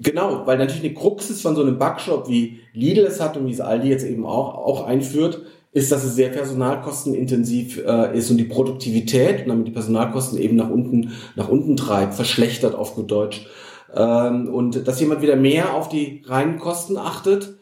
[0.00, 3.46] Genau, weil natürlich eine Krux ist von so einem Backshop wie Lidl es hat und
[3.46, 8.30] wie es Aldi jetzt eben auch, auch einführt, ist, dass es sehr personalkostenintensiv äh, ist
[8.30, 12.94] und die Produktivität und damit die Personalkosten eben nach unten, nach unten treibt, verschlechtert auf
[12.94, 13.46] gut Deutsch.
[13.94, 17.58] Ähm, und dass jemand wieder mehr auf die reinen Kosten achtet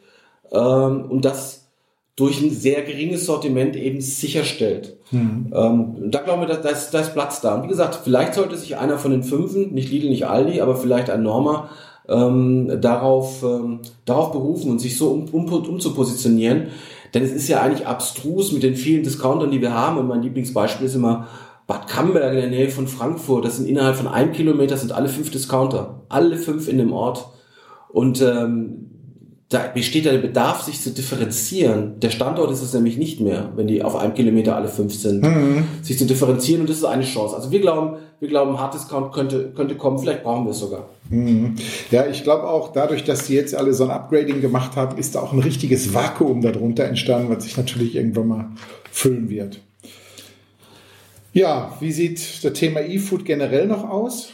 [0.52, 1.63] ähm, und das
[2.16, 4.96] durch ein sehr geringes Sortiment eben sicherstellt.
[5.10, 5.52] Mhm.
[5.52, 7.56] Ähm, da glauben wir, da ist, da ist Platz da.
[7.56, 10.76] Und wie gesagt, vielleicht sollte sich einer von den Fünfen, nicht Lidl, nicht Aldi, aber
[10.76, 11.70] vielleicht ein Norma,
[12.08, 16.68] ähm, darauf, ähm, darauf berufen und sich so um, um, um zu positionieren.
[17.14, 19.98] Denn es ist ja eigentlich abstrus mit den vielen Discountern, die wir haben.
[19.98, 21.28] Und mein Lieblingsbeispiel ist immer
[21.66, 23.44] Bad Camberg in der Nähe von Frankfurt.
[23.44, 26.02] Das sind innerhalb von einem Kilometer sind alle fünf Discounter.
[26.08, 27.28] Alle fünf in dem Ort.
[27.88, 28.83] Und ähm,
[29.54, 32.00] da besteht der Bedarf, sich zu differenzieren.
[32.00, 35.22] Der Standort ist es nämlich nicht mehr, wenn die auf einem Kilometer alle fünf sind.
[35.22, 35.64] Mhm.
[35.80, 37.36] Sich zu differenzieren und das ist eine Chance.
[37.36, 40.88] Also wir glauben, wir glauben, Hard Discount könnte, könnte kommen, vielleicht brauchen wir es sogar.
[41.08, 41.54] Mhm.
[41.92, 45.14] Ja, ich glaube auch, dadurch, dass die jetzt alle so ein Upgrading gemacht haben, ist
[45.14, 48.48] da auch ein richtiges Vakuum darunter entstanden, was sich natürlich irgendwann mal
[48.90, 49.60] füllen wird.
[51.32, 54.30] Ja, wie sieht das Thema E-Food generell noch aus?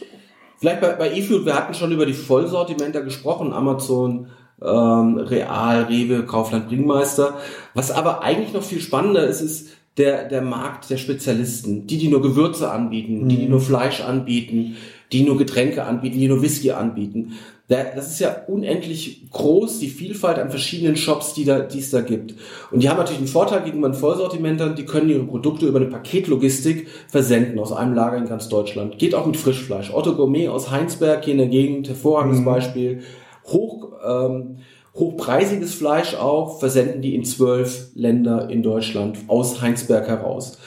[0.59, 4.29] Vielleicht bei, bei E-Food, wir hatten schon über die Vollsortimenter gesprochen, Amazon,
[4.63, 7.39] ähm, Real, Rewe, Kaufland, Bringmeister.
[7.75, 11.87] Was aber eigentlich noch viel spannender ist, ist der, der Markt der Spezialisten.
[11.87, 13.29] Die, die nur Gewürze anbieten, mhm.
[13.29, 13.51] die, die mhm.
[13.51, 14.77] nur Fleisch anbieten,
[15.13, 17.33] die nur Getränke anbieten, die nur Whisky anbieten.
[17.69, 22.01] Das ist ja unendlich groß, die Vielfalt an verschiedenen Shops, die, da, die es da
[22.01, 22.35] gibt.
[22.73, 25.87] Und die haben natürlich einen Vorteil gegenüber den Vollsortimentern, die können ihre Produkte über eine
[25.87, 28.99] Paketlogistik versenden aus einem Lager in ganz Deutschland.
[28.99, 29.95] Geht auch mit Frischfleisch.
[29.95, 32.45] Otto Gourmet aus Heinsberg hier in der Gegend, hervorragendes mhm.
[32.45, 33.03] Beispiel
[33.51, 34.59] hoch, ähm,
[34.95, 40.59] hochpreisiges Fleisch auch, versenden die in zwölf Länder in Deutschland aus Heinsberg heraus.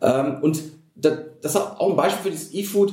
[0.00, 0.62] Ähm, und
[0.94, 2.92] das, das ist auch ein Beispiel für das E-Food,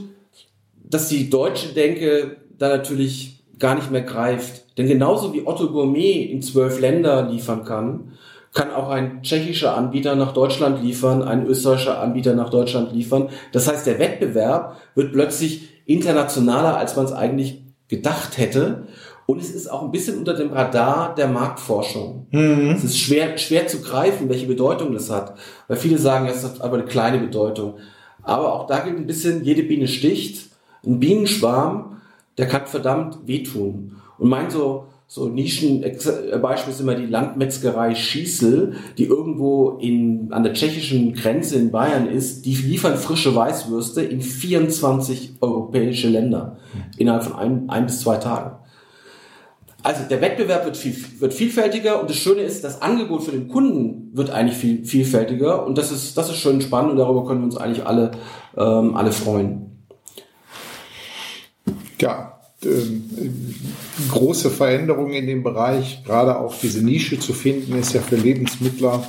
[0.83, 4.77] dass die deutsche Denke da natürlich gar nicht mehr greift.
[4.77, 8.13] Denn genauso wie Otto Gourmet in zwölf Länder liefern kann,
[8.53, 13.29] kann auch ein tschechischer Anbieter nach Deutschland liefern, ein österreichischer Anbieter nach Deutschland liefern.
[13.51, 18.87] Das heißt, der Wettbewerb wird plötzlich internationaler, als man es eigentlich gedacht hätte.
[19.29, 22.25] Und es ist auch ein bisschen unter dem Radar der Marktforschung.
[22.31, 22.71] Mhm.
[22.75, 25.35] Es ist schwer, schwer zu greifen, welche Bedeutung das hat.
[25.67, 27.75] Weil viele sagen, es hat aber eine kleine Bedeutung.
[28.23, 30.49] Aber auch da gilt ein bisschen, jede Biene sticht.
[30.83, 31.97] Ein Bienenschwarm,
[32.39, 33.97] der kann verdammt wehtun.
[34.17, 40.55] Und mein so, so Nischenbeispiel ist immer die Landmetzgerei Schießel, die irgendwo in, an der
[40.55, 42.47] tschechischen Grenze in Bayern ist.
[42.47, 46.57] Die liefern frische Weißwürste in 24 europäische Länder
[46.97, 48.58] innerhalb von ein, ein bis zwei Tagen.
[49.81, 53.47] Also der Wettbewerb wird, viel, wird vielfältiger und das Schöne ist, das Angebot für den
[53.47, 57.41] Kunden wird eigentlich viel vielfältiger und das ist, das ist schön spannend und darüber können
[57.41, 58.11] wir uns eigentlich alle,
[58.57, 59.85] ähm, alle freuen.
[62.01, 63.55] Ja, ähm,
[64.09, 69.01] große Veränderungen in dem Bereich, gerade auch diese Nische zu finden, ist ja für Lebensmittler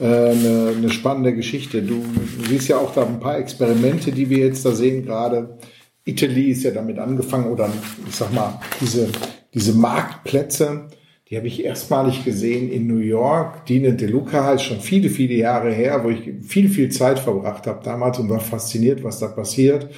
[0.00, 1.82] äh, eine, eine spannende Geschichte.
[1.82, 2.02] Du
[2.48, 5.56] siehst ja auch da ein paar Experimente, die wir jetzt da sehen, gerade
[6.04, 7.68] Italy ist ja damit angefangen oder
[8.08, 9.08] ich sag mal, diese
[9.54, 10.88] diese Marktplätze,
[11.28, 13.64] die habe ich erstmalig gesehen in New York.
[13.66, 17.68] Dine De Luca ist schon viele, viele Jahre her, wo ich viel, viel Zeit verbracht
[17.68, 19.88] habe damals und war fasziniert, was da passiert.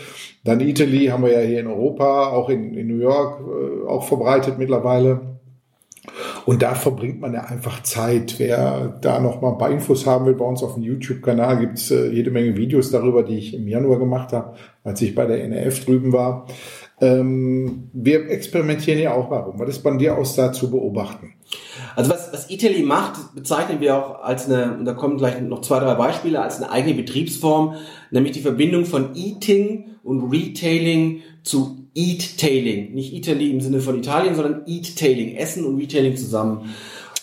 [0.45, 4.05] Dann Italy haben wir ja hier in Europa, auch in, in New York, äh, auch
[4.05, 5.33] verbreitet mittlerweile.
[6.45, 8.39] Und da verbringt man ja einfach Zeit.
[8.39, 11.91] Wer da noch mal ein paar Infos haben will, bei uns auf dem YouTube-Kanal gibt's
[11.91, 15.45] äh, jede Menge Videos darüber, die ich im Januar gemacht habe, als ich bei der
[15.45, 16.47] NRF drüben war.
[17.03, 19.59] Ähm, wir experimentieren ja auch warum.
[19.59, 21.35] Was ist bei dir aus da zu beobachten?
[21.97, 25.63] Also was, was Italy macht, bezeichnen wir auch als eine, und da kommen gleich noch
[25.63, 27.75] zwei, drei Beispiele, als eine eigene Betriebsform,
[28.13, 32.95] nämlich die Verbindung von Eating und Retailing zu Eat-Tailing.
[32.95, 36.71] Nicht Italy im Sinne von Italien, sondern Eat-Tailing, Essen und Retailing zusammen.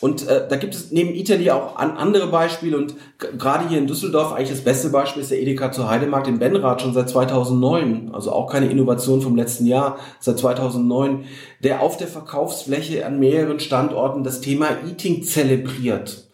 [0.02, 3.88] Und äh, da gibt es neben Italy auch an andere Beispiele und gerade hier in
[3.88, 8.12] Düsseldorf eigentlich das beste Beispiel ist der Edeka zur Heidemarkt in Benrath schon seit 2009,
[8.14, 11.26] also auch keine Innovation vom letzten Jahr, seit 2009,
[11.64, 16.29] der auf der Verkaufsfläche an mehreren Standorten das Thema Eating zelebriert.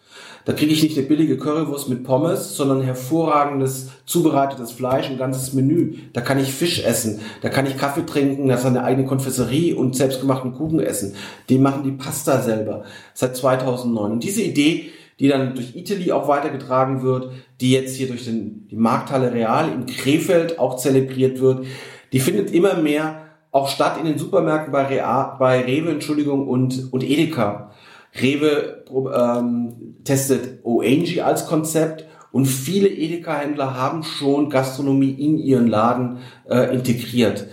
[0.46, 5.54] Da kriege ich nicht eine billige Currywurst mit Pommes, sondern hervorragendes zubereitetes Fleisch, ein ganzes
[5.54, 5.96] Menü.
[6.14, 9.76] Da kann ich Fisch essen, da kann ich Kaffee trinken, das ist eine eigene Konfesserie
[9.76, 11.16] und selbstgemachten Kuchen essen.
[11.50, 12.84] Die machen die Pasta selber
[13.16, 14.12] seit 2009.
[14.12, 18.68] Und diese Idee, die dann durch Italy auch weitergetragen wird, die jetzt hier durch den,
[18.70, 21.66] die Markthalle Real in Krefeld auch zelebriert wird,
[22.14, 26.92] die findet immer mehr auch statt in den Supermärkten bei, Real, bei Rewe, Entschuldigung, und,
[26.92, 27.72] und Edeka.
[28.22, 36.20] Rewe ähm, testet ONG als Konzept und viele Edeka-Händler haben schon Gastronomie in ihren Laden
[36.50, 37.48] äh, integriert.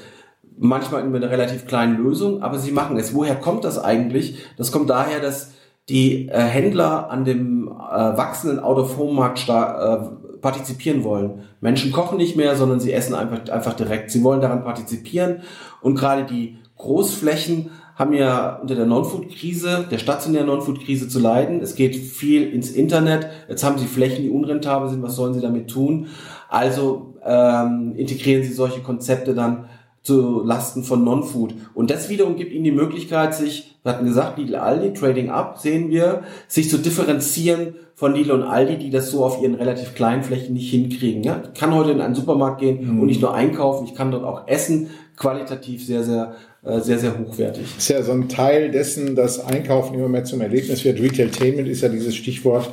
[0.58, 3.14] Manchmal mit einer relativ kleinen Lösung, aber sie machen es.
[3.14, 4.38] Woher kommt das eigentlich?
[4.56, 5.52] Das kommt daher, dass
[5.88, 11.42] die äh, Händler an dem äh, wachsenden Out-of-Home-Markt äh, partizipieren wollen.
[11.60, 14.10] Menschen kochen nicht mehr, sondern sie essen einfach, einfach direkt.
[14.10, 15.42] Sie wollen daran partizipieren
[15.80, 17.70] und gerade die Großflächen
[18.02, 21.60] haben ja unter der Non-Food-Krise, der stationären Non-Food-Krise zu leiden.
[21.60, 23.28] Es geht viel ins Internet.
[23.48, 25.04] Jetzt haben sie Flächen, die unrentabel sind.
[25.04, 26.08] Was sollen sie damit tun?
[26.48, 29.66] Also ähm, integrieren sie solche Konzepte dann
[30.02, 31.54] zu Lasten von Non-Food.
[31.74, 35.58] Und das wiederum gibt ihnen die Möglichkeit, sich, wir hatten gesagt, Lidl Aldi, Trading Up,
[35.58, 39.94] sehen wir, sich zu differenzieren von Lidl und Aldi, die das so auf ihren relativ
[39.94, 41.22] kleinen Flächen nicht hinkriegen.
[41.22, 41.40] Ja?
[41.54, 43.00] Ich kann heute in einen Supermarkt gehen mhm.
[43.00, 47.64] und nicht nur einkaufen, ich kann dort auch essen, qualitativ sehr, sehr sehr, sehr hochwertig.
[47.74, 51.00] Das ist ja so ein Teil dessen, dass Einkaufen immer mehr zum Erlebnis wird.
[51.00, 52.72] Retailtainment ist ja dieses Stichwort.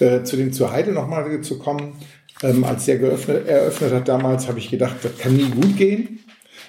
[0.00, 1.94] Äh, zu dem zu Heide nochmal zu kommen.
[2.42, 6.20] Ähm, als der geöffnet, eröffnet hat damals, habe ich gedacht, das kann nie gut gehen.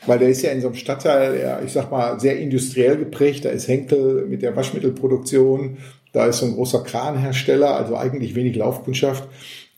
[0.06, 3.46] Weil der ist ja in so einem Stadtteil, ja, ich sag mal, sehr industriell geprägt.
[3.46, 5.78] Da ist Henkel mit der Waschmittelproduktion,
[6.12, 9.28] da ist so ein großer Kranhersteller, also eigentlich wenig Laufkundschaft.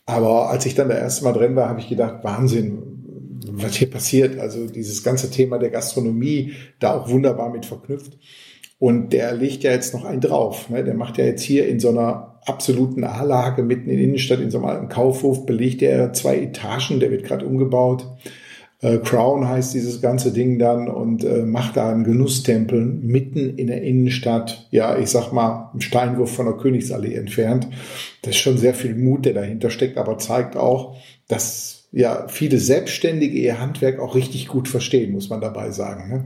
[0.06, 2.93] Aber als ich dann da erste Mal drin war, habe ich gedacht, Wahnsinn,
[3.62, 4.38] was hier passiert.
[4.38, 8.18] Also dieses ganze Thema der Gastronomie da auch wunderbar mit verknüpft.
[8.78, 10.68] Und der legt ja jetzt noch einen drauf.
[10.68, 10.84] Ne?
[10.84, 14.50] Der macht ja jetzt hier in so einer absoluten A-Lage mitten in der Innenstadt, in
[14.50, 18.06] so einem alten Kaufhof, belegt er zwei Etagen, der wird gerade umgebaut.
[18.82, 23.68] Äh, Crown heißt dieses ganze Ding dann und äh, macht da einen Genusstempel mitten in
[23.68, 24.68] der Innenstadt.
[24.70, 27.68] Ja, ich sag mal, im Steinwurf von der Königsallee entfernt.
[28.20, 30.96] Das ist schon sehr viel Mut, der dahinter steckt, aber zeigt auch,
[31.28, 36.08] dass ja viele Selbstständige ihr Handwerk auch richtig gut verstehen, muss man dabei sagen.
[36.08, 36.24] Ne?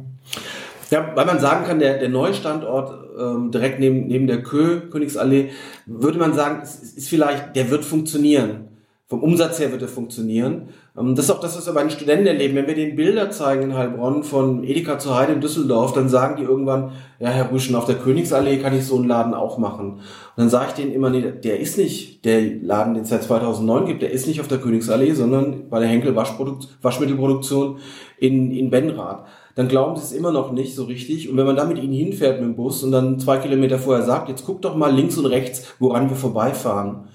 [0.91, 4.89] Ja, weil man sagen kann, der, der neue Standort ähm, direkt neben, neben der Kö,
[4.89, 5.51] Königsallee,
[5.85, 8.69] würde man sagen, ist, ist vielleicht, der wird funktionieren.
[9.07, 10.69] Vom Umsatz her wird er funktionieren.
[10.99, 12.55] Ähm, das ist auch das, was wir bei den Studenten erleben.
[12.55, 16.37] Wenn wir den Bilder zeigen in Heilbronn von Edeka zur Heide in Düsseldorf, dann sagen
[16.37, 19.95] die irgendwann, ja, Herr Rüschen, auf der Königsallee kann ich so einen Laden auch machen.
[19.95, 20.03] Und
[20.37, 23.87] dann sage ich denen immer, nee, der ist nicht der Laden, den es seit 2009
[23.87, 27.79] gibt, der ist nicht auf der Königsallee, sondern bei der Henkel Waschmittelproduktion
[28.19, 29.25] in, in Benrath.
[29.55, 31.29] Dann glauben sie es immer noch nicht so richtig.
[31.29, 34.05] Und wenn man da mit ihnen hinfährt mit dem Bus und dann zwei Kilometer vorher
[34.05, 37.09] sagt, jetzt guck doch mal links und rechts, woran wir vorbeifahren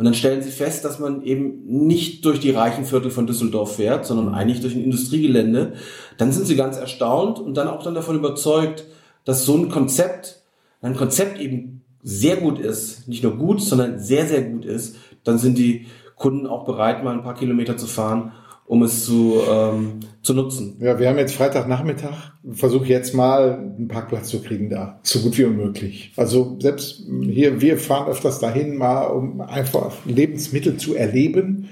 [0.00, 3.76] und dann stellen sie fest, dass man eben nicht durch die reichen Viertel von Düsseldorf
[3.76, 5.74] fährt, sondern eigentlich durch ein Industriegelände.
[6.16, 8.86] Dann sind sie ganz erstaunt und dann auch dann davon überzeugt,
[9.26, 10.40] dass so ein Konzept,
[10.80, 15.36] ein Konzept eben sehr gut ist, nicht nur gut, sondern sehr, sehr gut ist, dann
[15.36, 15.84] sind die
[16.16, 18.32] Kunden auch bereit, mal ein paar Kilometer zu fahren
[18.70, 20.76] um es zu, ähm, zu nutzen.
[20.78, 22.34] Ja, wir haben jetzt Freitagnachmittag.
[22.52, 26.12] Versuche jetzt mal einen Parkplatz zu kriegen da, so gut wie möglich.
[26.14, 31.70] Also selbst hier, wir fahren öfters dahin, mal um einfach Lebensmittel zu erleben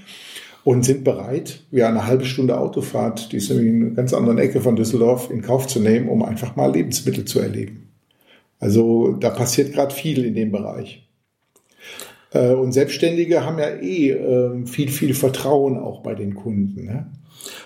[0.64, 4.38] und sind bereit, ja, eine halbe Stunde Autofahrt, die ist nämlich in einer ganz anderen
[4.38, 7.92] Ecke von Düsseldorf, in Kauf zu nehmen, um einfach mal Lebensmittel zu erleben.
[8.58, 11.07] Also da passiert gerade viel in dem Bereich.
[12.32, 16.84] Äh, und Selbstständige haben ja eh ähm, viel, viel Vertrauen auch bei den Kunden.
[16.84, 17.06] Ne?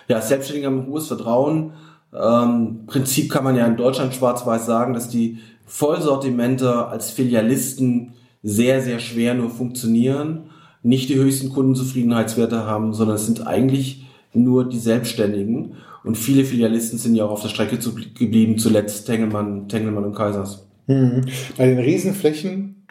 [0.08, 1.72] Ja, Selbstständige haben hohes Vertrauen.
[2.12, 8.82] Ähm, Prinzip kann man ja in Deutschland schwarz-weiß sagen, dass die Vollsortimente als Filialisten sehr,
[8.82, 10.50] sehr schwer nur funktionieren,
[10.82, 14.04] nicht die höchsten Kundenzufriedenheitswerte haben, sondern es sind eigentlich
[14.34, 15.76] nur die Selbstständigen.
[16.04, 20.14] Und viele Filialisten sind ja auch auf der Strecke zu, geblieben, zuletzt Tengelmann, Tengelmann und
[20.14, 20.66] Kaisers.
[20.88, 21.22] Mhm.
[21.56, 22.81] Bei den Riesenflächen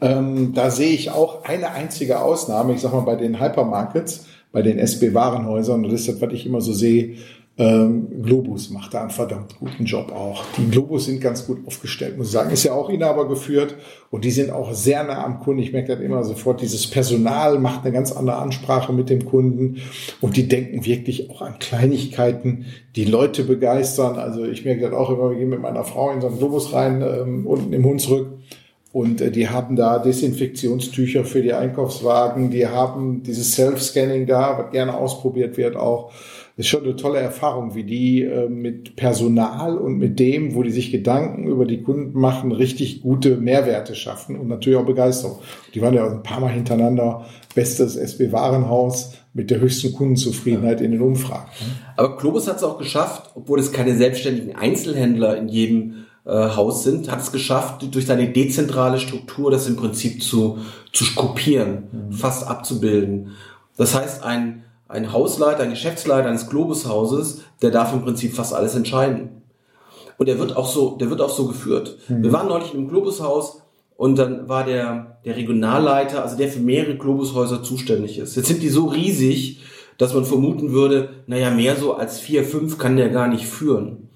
[0.00, 4.62] ähm, da sehe ich auch eine einzige Ausnahme, ich sag mal bei den Hypermarkets, bei
[4.62, 7.16] den SB-Warenhäusern, das ist das, was ich immer so sehe,
[7.58, 10.44] Ähm, Globus macht da einen verdammt guten Job auch.
[10.56, 12.50] Die Globus sind ganz gut aufgestellt, muss ich sagen.
[12.50, 13.74] Ist ja auch Inhaber geführt
[14.10, 15.60] und die sind auch sehr nah am Kunden.
[15.60, 16.62] Ich merke das immer sofort.
[16.62, 19.82] Dieses Personal macht eine ganz andere Ansprache mit dem Kunden
[20.22, 22.64] und die denken wirklich auch an Kleinigkeiten,
[22.96, 24.16] die Leute begeistern.
[24.16, 26.72] Also ich merke das auch immer, wir gehen mit meiner Frau in so einen Globus
[26.72, 28.28] rein, ähm, unten im Hunsrück.
[28.92, 34.72] Und äh, die haben da Desinfektionstücher für die Einkaufswagen, die haben dieses Self-Scanning da, was
[34.72, 36.12] gerne ausprobiert wird auch
[36.60, 40.70] ist schon eine tolle Erfahrung, wie die äh, mit Personal und mit dem, wo die
[40.70, 45.38] sich Gedanken über die Kunden machen, richtig gute Mehrwerte schaffen und natürlich auch Begeisterung.
[45.74, 47.24] Die waren ja ein paar Mal hintereinander
[47.54, 51.48] bestes SB-Warenhaus mit der höchsten Kundenzufriedenheit in den Umfragen.
[51.96, 55.94] Aber Globus hat es auch geschafft, obwohl es keine selbstständigen Einzelhändler in jedem
[56.34, 60.58] Haus sind, hat es geschafft, durch seine dezentrale Struktur das im Prinzip zu,
[60.92, 62.12] zu kopieren, mhm.
[62.12, 63.32] fast abzubilden.
[63.76, 68.74] Das heißt, ein ein Hausleiter, ein Geschäftsleiter eines Globushauses, der darf im Prinzip fast alles
[68.74, 69.42] entscheiden.
[70.18, 71.96] Und der wird auch so, der wird auch so geführt.
[72.08, 72.24] Mhm.
[72.24, 73.62] Wir waren neulich im Globushaus
[73.96, 78.36] und dann war der, der Regionalleiter, also der für mehrere Globushäuser zuständig ist.
[78.36, 79.60] Jetzt sind die so riesig,
[79.96, 84.09] dass man vermuten würde, naja, mehr so als vier, fünf kann der gar nicht führen.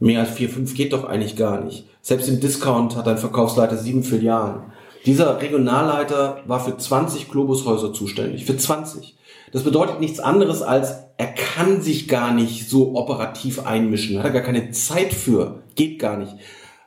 [0.00, 1.84] Mehr als vier, fünf geht doch eigentlich gar nicht.
[2.00, 4.62] Selbst im Discount hat ein Verkaufsleiter sieben Filialen.
[5.06, 8.46] Dieser Regionalleiter war für 20 Globushäuser zuständig.
[8.46, 9.16] Für 20.
[9.52, 14.30] Das bedeutet nichts anderes als, er kann sich gar nicht so operativ einmischen, hat er
[14.30, 16.34] gar keine Zeit für, geht gar nicht.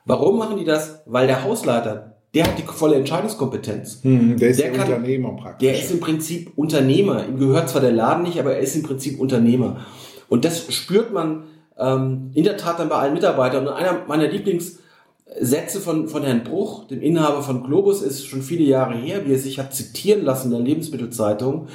[0.06, 1.02] Warum machen die das?
[1.06, 4.00] Weil der Hausleiter, der hat die volle Entscheidungskompetenz.
[4.04, 5.68] Hm, der ist der kann, Unternehmer praktisch.
[5.68, 7.28] Der ist im Prinzip Unternehmer.
[7.28, 9.86] Ihm gehört zwar der Laden nicht, aber er ist im Prinzip Unternehmer.
[10.30, 11.44] Und das spürt man
[11.78, 13.68] ähm, in der Tat dann bei allen Mitarbeitern.
[13.68, 18.64] Und einer meiner Lieblingssätze von, von Herrn Bruch, dem Inhaber von Globus, ist schon viele
[18.64, 21.68] Jahre her, wie er sich hat zitieren lassen in der Lebensmittelzeitung.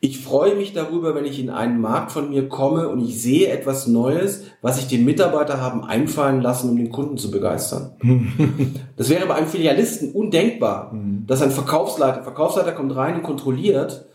[0.00, 3.48] Ich freue mich darüber, wenn ich in einen Markt von mir komme und ich sehe
[3.48, 7.92] etwas Neues, was sich die Mitarbeiter haben einfallen lassen, um den Kunden zu begeistern.
[8.96, 11.24] das wäre bei einem Filialisten undenkbar, mhm.
[11.26, 14.06] dass ein Verkaufsleiter, Verkaufsleiter kommt rein und kontrolliert,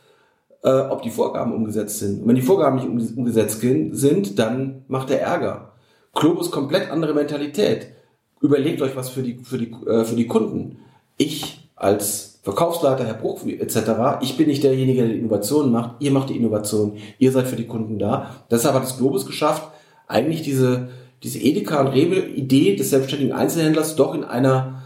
[0.63, 2.21] äh, ob die Vorgaben umgesetzt sind.
[2.21, 5.73] Und wenn die Vorgaben nicht umgesetzt sind, dann macht er Ärger.
[6.13, 7.87] Globus komplett andere Mentalität.
[8.41, 10.77] Überlegt euch was für die, für die, äh, für die Kunden.
[11.17, 14.21] Ich als Verkaufsleiter, Herr Bruch etc.
[14.21, 15.95] Ich bin nicht derjenige, der die Innovation macht.
[15.99, 16.97] Ihr macht die Innovation.
[17.19, 18.43] Ihr seid für die Kunden da.
[18.49, 19.67] Deshalb hat das Globus geschafft,
[20.07, 20.89] eigentlich diese,
[21.23, 24.81] diese Edeka und Rewe-Idee des selbstständigen Einzelhändlers doch in einer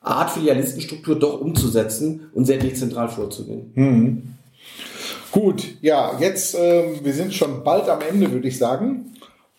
[0.00, 3.72] Art Filialistenstruktur doch umzusetzen und sehr dezentral vorzugehen.
[3.74, 4.22] Mhm.
[5.30, 9.12] Gut, ja, jetzt, äh, wir sind schon bald am Ende, würde ich sagen.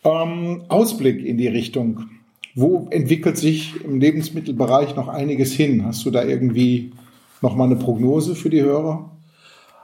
[0.03, 2.09] Ähm, Ausblick in die Richtung.
[2.55, 5.85] Wo entwickelt sich im Lebensmittelbereich noch einiges hin?
[5.85, 6.91] Hast du da irgendwie
[7.41, 9.11] noch mal eine Prognose für die Hörer?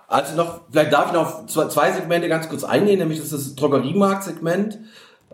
[0.07, 3.47] Also noch, vielleicht darf ich noch auf zwei Segmente ganz kurz eingehen, nämlich das ist
[3.47, 4.79] das Drogeriemarktsegment.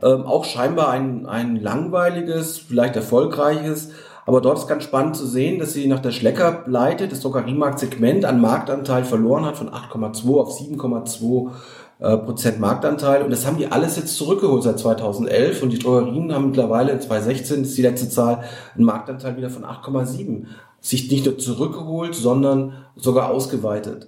[0.01, 3.91] Ähm, auch scheinbar ein, ein langweiliges, vielleicht erfolgreiches,
[4.26, 8.39] aber dort ist ganz spannend zu sehen, dass sie nach der Schlecker-Pleite das Drogeriemarktsegment an
[8.39, 11.51] Marktanteil verloren hat von 8,2 auf 7,2
[11.99, 13.24] äh, Prozent Marktanteil.
[13.24, 15.63] Und das haben die alles jetzt zurückgeholt seit 2011.
[15.63, 18.43] Und die Drogerien haben mittlerweile in 2016, ist die letzte Zahl,
[18.76, 20.45] einen Marktanteil wieder von 8,7
[20.82, 24.07] sich nicht nur zurückgeholt, sondern sogar ausgeweitet.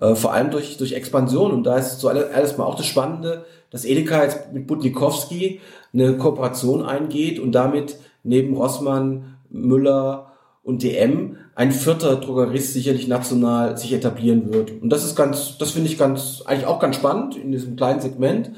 [0.00, 1.50] Äh, vor allem durch, durch Expansion.
[1.50, 5.60] Und da ist so alles mal auch das Spannende, dass Edeka jetzt mit Butnikowski
[5.92, 10.32] eine Kooperation eingeht und damit neben Rossmann, Müller
[10.62, 14.82] und DM ein vierter Drogerist sicherlich national sich etablieren wird.
[14.82, 18.00] Und das ist ganz, das finde ich ganz, eigentlich auch ganz spannend in diesem kleinen
[18.00, 18.52] Segment.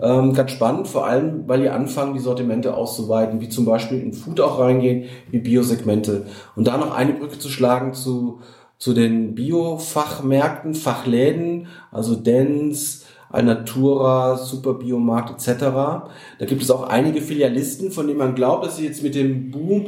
[0.00, 4.12] Ähm, ganz spannend, vor allem, weil die anfangen, die Sortimente auszuweiten, wie zum Beispiel in
[4.12, 6.26] Food auch reingehen, wie Biosegmente.
[6.54, 8.40] Und da noch eine Brücke zu schlagen zu,
[8.78, 15.64] zu den Bio-Fachmärkten, Fachläden, also Dens, Alnatura, Superbiomarkt etc.
[15.64, 19.50] Da gibt es auch einige Filialisten, von denen man glaubt, dass sie jetzt mit dem
[19.50, 19.86] Boom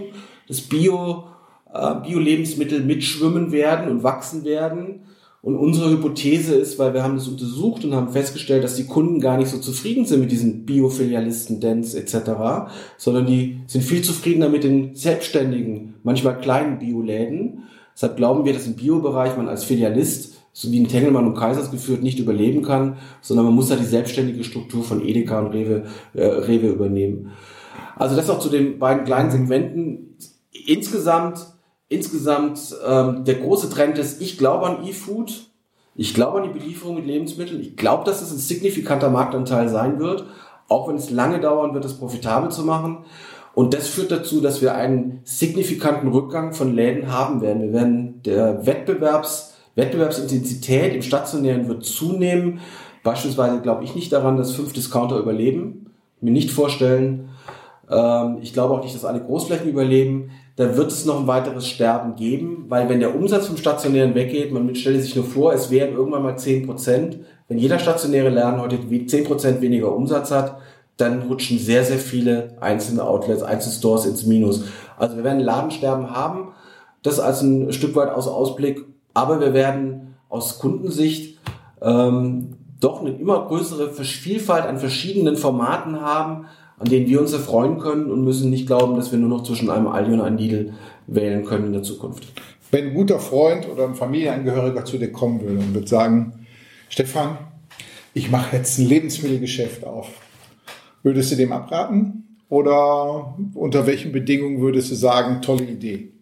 [0.51, 1.25] des Bio,
[1.73, 5.07] äh, Bio-Lebensmittel mitschwimmen werden und wachsen werden.
[5.43, 9.21] Und unsere Hypothese ist, weil wir haben das untersucht und haben festgestellt, dass die Kunden
[9.21, 14.51] gar nicht so zufrieden sind mit diesen Biofilialisten, Dents etc., sondern die sind viel zufriedener
[14.51, 17.63] mit den selbstständigen, manchmal kleinen Bioläden.
[17.95, 21.71] Deshalb glauben wir, dass im Biobereich man als Filialist, so wie in Tengelmann und Kaisers
[21.71, 25.85] geführt, nicht überleben kann, sondern man muss da die selbstständige Struktur von Edeka und Rewe,
[26.13, 27.31] äh, Rewe übernehmen.
[27.97, 30.17] Also das noch zu den beiden kleinen Segmenten.
[30.67, 31.47] Insgesamt
[31.91, 35.51] insgesamt ähm, der große Trend ist, ich glaube an E-Food,
[35.95, 39.99] ich glaube an die Belieferung mit Lebensmitteln, ich glaube, dass es ein signifikanter Marktanteil sein
[39.99, 40.25] wird,
[40.69, 43.05] auch wenn es lange dauern wird, es profitabel zu machen.
[43.55, 47.63] Und das führt dazu, dass wir einen signifikanten Rückgang von Läden haben werden.
[47.63, 52.61] Wir werden der Wettbewerbs, Wettbewerbsintensität im Stationären wird zunehmen.
[53.03, 55.93] Beispielsweise glaube ich nicht daran, dass fünf Discounter überleben.
[56.21, 57.31] Mir nicht vorstellen.
[57.91, 60.31] Ähm, ich glaube auch nicht, dass alle Großflächen überleben.
[60.57, 64.53] Da wird es noch ein weiteres Sterben geben, weil wenn der Umsatz vom Stationären weggeht,
[64.53, 67.19] man stelle sich nur vor, es wären irgendwann mal zehn Prozent.
[67.49, 70.57] Wenn jeder stationäre Laden heute zehn Prozent weniger Umsatz hat,
[70.97, 74.65] dann rutschen sehr, sehr viele einzelne Outlets, einzelne Stores ins Minus.
[74.99, 76.49] Also wir werden Ladensterben haben,
[77.03, 78.85] das als ein Stück weit aus Ausblick,
[79.15, 81.39] aber wir werden aus Kundensicht
[81.81, 86.47] ähm, doch eine immer größere Vielfalt an verschiedenen Formaten haben,
[86.81, 89.71] an denen wir uns erfreuen können und müssen nicht glauben, dass wir nur noch zwischen
[89.71, 90.73] einem Aldi und einem Lidl
[91.07, 92.27] wählen können in der Zukunft.
[92.71, 96.47] Wenn ein guter Freund oder ein Familienangehöriger zu dir kommen würde und würde sagen,
[96.89, 97.37] Stefan,
[98.15, 100.09] ich mache jetzt ein Lebensmittelgeschäft auf,
[101.03, 102.39] würdest du dem abraten?
[102.49, 106.13] Oder unter welchen Bedingungen würdest du sagen, tolle Idee?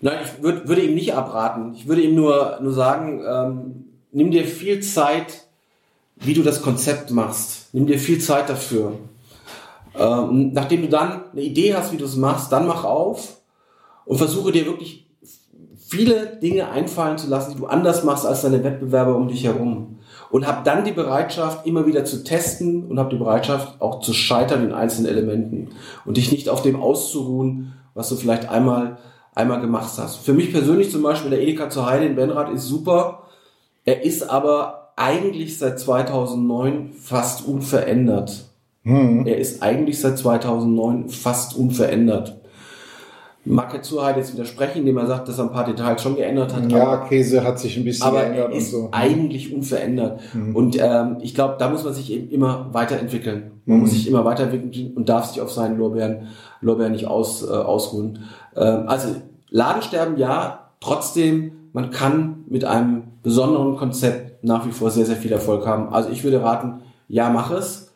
[0.00, 1.74] Nein, ich würd, würde ihm nicht abraten.
[1.74, 5.46] Ich würde ihm nur, nur sagen, ähm, nimm dir viel Zeit,
[6.16, 7.68] wie du das Konzept machst.
[7.72, 8.98] Nimm dir viel Zeit dafür.
[9.98, 13.38] Ähm, nachdem du dann eine Idee hast, wie du es machst, dann mach auf
[14.04, 15.08] und versuche dir wirklich
[15.88, 19.98] viele Dinge einfallen zu lassen, die du anders machst als deine Wettbewerber um dich herum.
[20.30, 24.12] Und hab dann die Bereitschaft, immer wieder zu testen und hab die Bereitschaft, auch zu
[24.12, 25.70] scheitern in einzelnen Elementen
[26.04, 28.98] und dich nicht auf dem auszuruhen, was du vielleicht einmal,
[29.34, 30.16] einmal gemacht hast.
[30.16, 33.22] Für mich persönlich zum Beispiel der Edeka zur Heide in Benrad ist super.
[33.86, 38.47] Er ist aber eigentlich seit 2009 fast unverändert.
[38.88, 39.26] Mhm.
[39.26, 42.40] Er ist eigentlich seit 2009 fast unverändert.
[43.44, 46.54] Mag Herr Zurheit jetzt widersprechen, indem er sagt, dass er ein paar Details schon geändert
[46.54, 46.70] hat.
[46.70, 48.88] Ja, aber, Käse hat sich ein bisschen aber geändert er ist und so.
[48.92, 50.20] eigentlich unverändert.
[50.34, 50.56] Mhm.
[50.56, 53.52] Und ähm, ich glaube, da muss man sich eben immer weiterentwickeln.
[53.64, 53.82] Man mhm.
[53.82, 56.28] muss sich immer weiterentwickeln und darf sich auf seinen Lorbeeren,
[56.60, 58.20] Lorbeeren nicht aus, äh, ausruhen.
[58.56, 59.08] Ähm, also
[59.50, 65.32] Ladensterben ja, trotzdem, man kann mit einem besonderen Konzept nach wie vor sehr, sehr viel
[65.32, 65.92] Erfolg haben.
[65.92, 67.87] Also ich würde raten, ja, mach es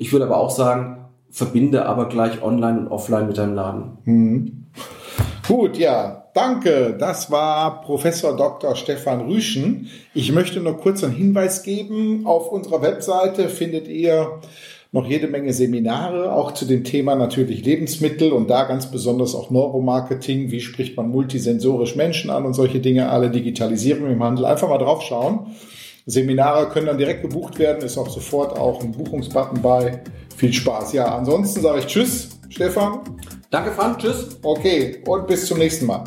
[0.00, 3.98] ich würde aber auch sagen, verbinde aber gleich online und offline mit deinem Laden.
[4.04, 4.64] Mhm.
[5.46, 6.96] Gut, ja, danke.
[6.98, 8.76] Das war Professor Dr.
[8.76, 9.88] Stefan Rüschen.
[10.14, 12.22] Ich möchte noch kurz einen Hinweis geben.
[12.24, 14.40] Auf unserer Webseite findet ihr
[14.90, 19.50] noch jede Menge Seminare, auch zu dem Thema natürlich Lebensmittel und da ganz besonders auch
[19.50, 20.50] Neuromarketing.
[20.50, 24.46] Wie spricht man multisensorisch Menschen an und solche Dinge, alle Digitalisierung im Handel.
[24.46, 25.54] Einfach mal drauf schauen.
[26.06, 30.02] Seminare können dann direkt gebucht werden, ist auch sofort auch ein Buchungsbutton bei.
[30.36, 30.92] Viel Spaß.
[30.92, 33.00] Ja, ansonsten sage ich Tschüss, Stefan.
[33.50, 33.98] Danke, Frank.
[33.98, 34.38] Tschüss.
[34.42, 36.04] Okay, und bis zum nächsten Mal.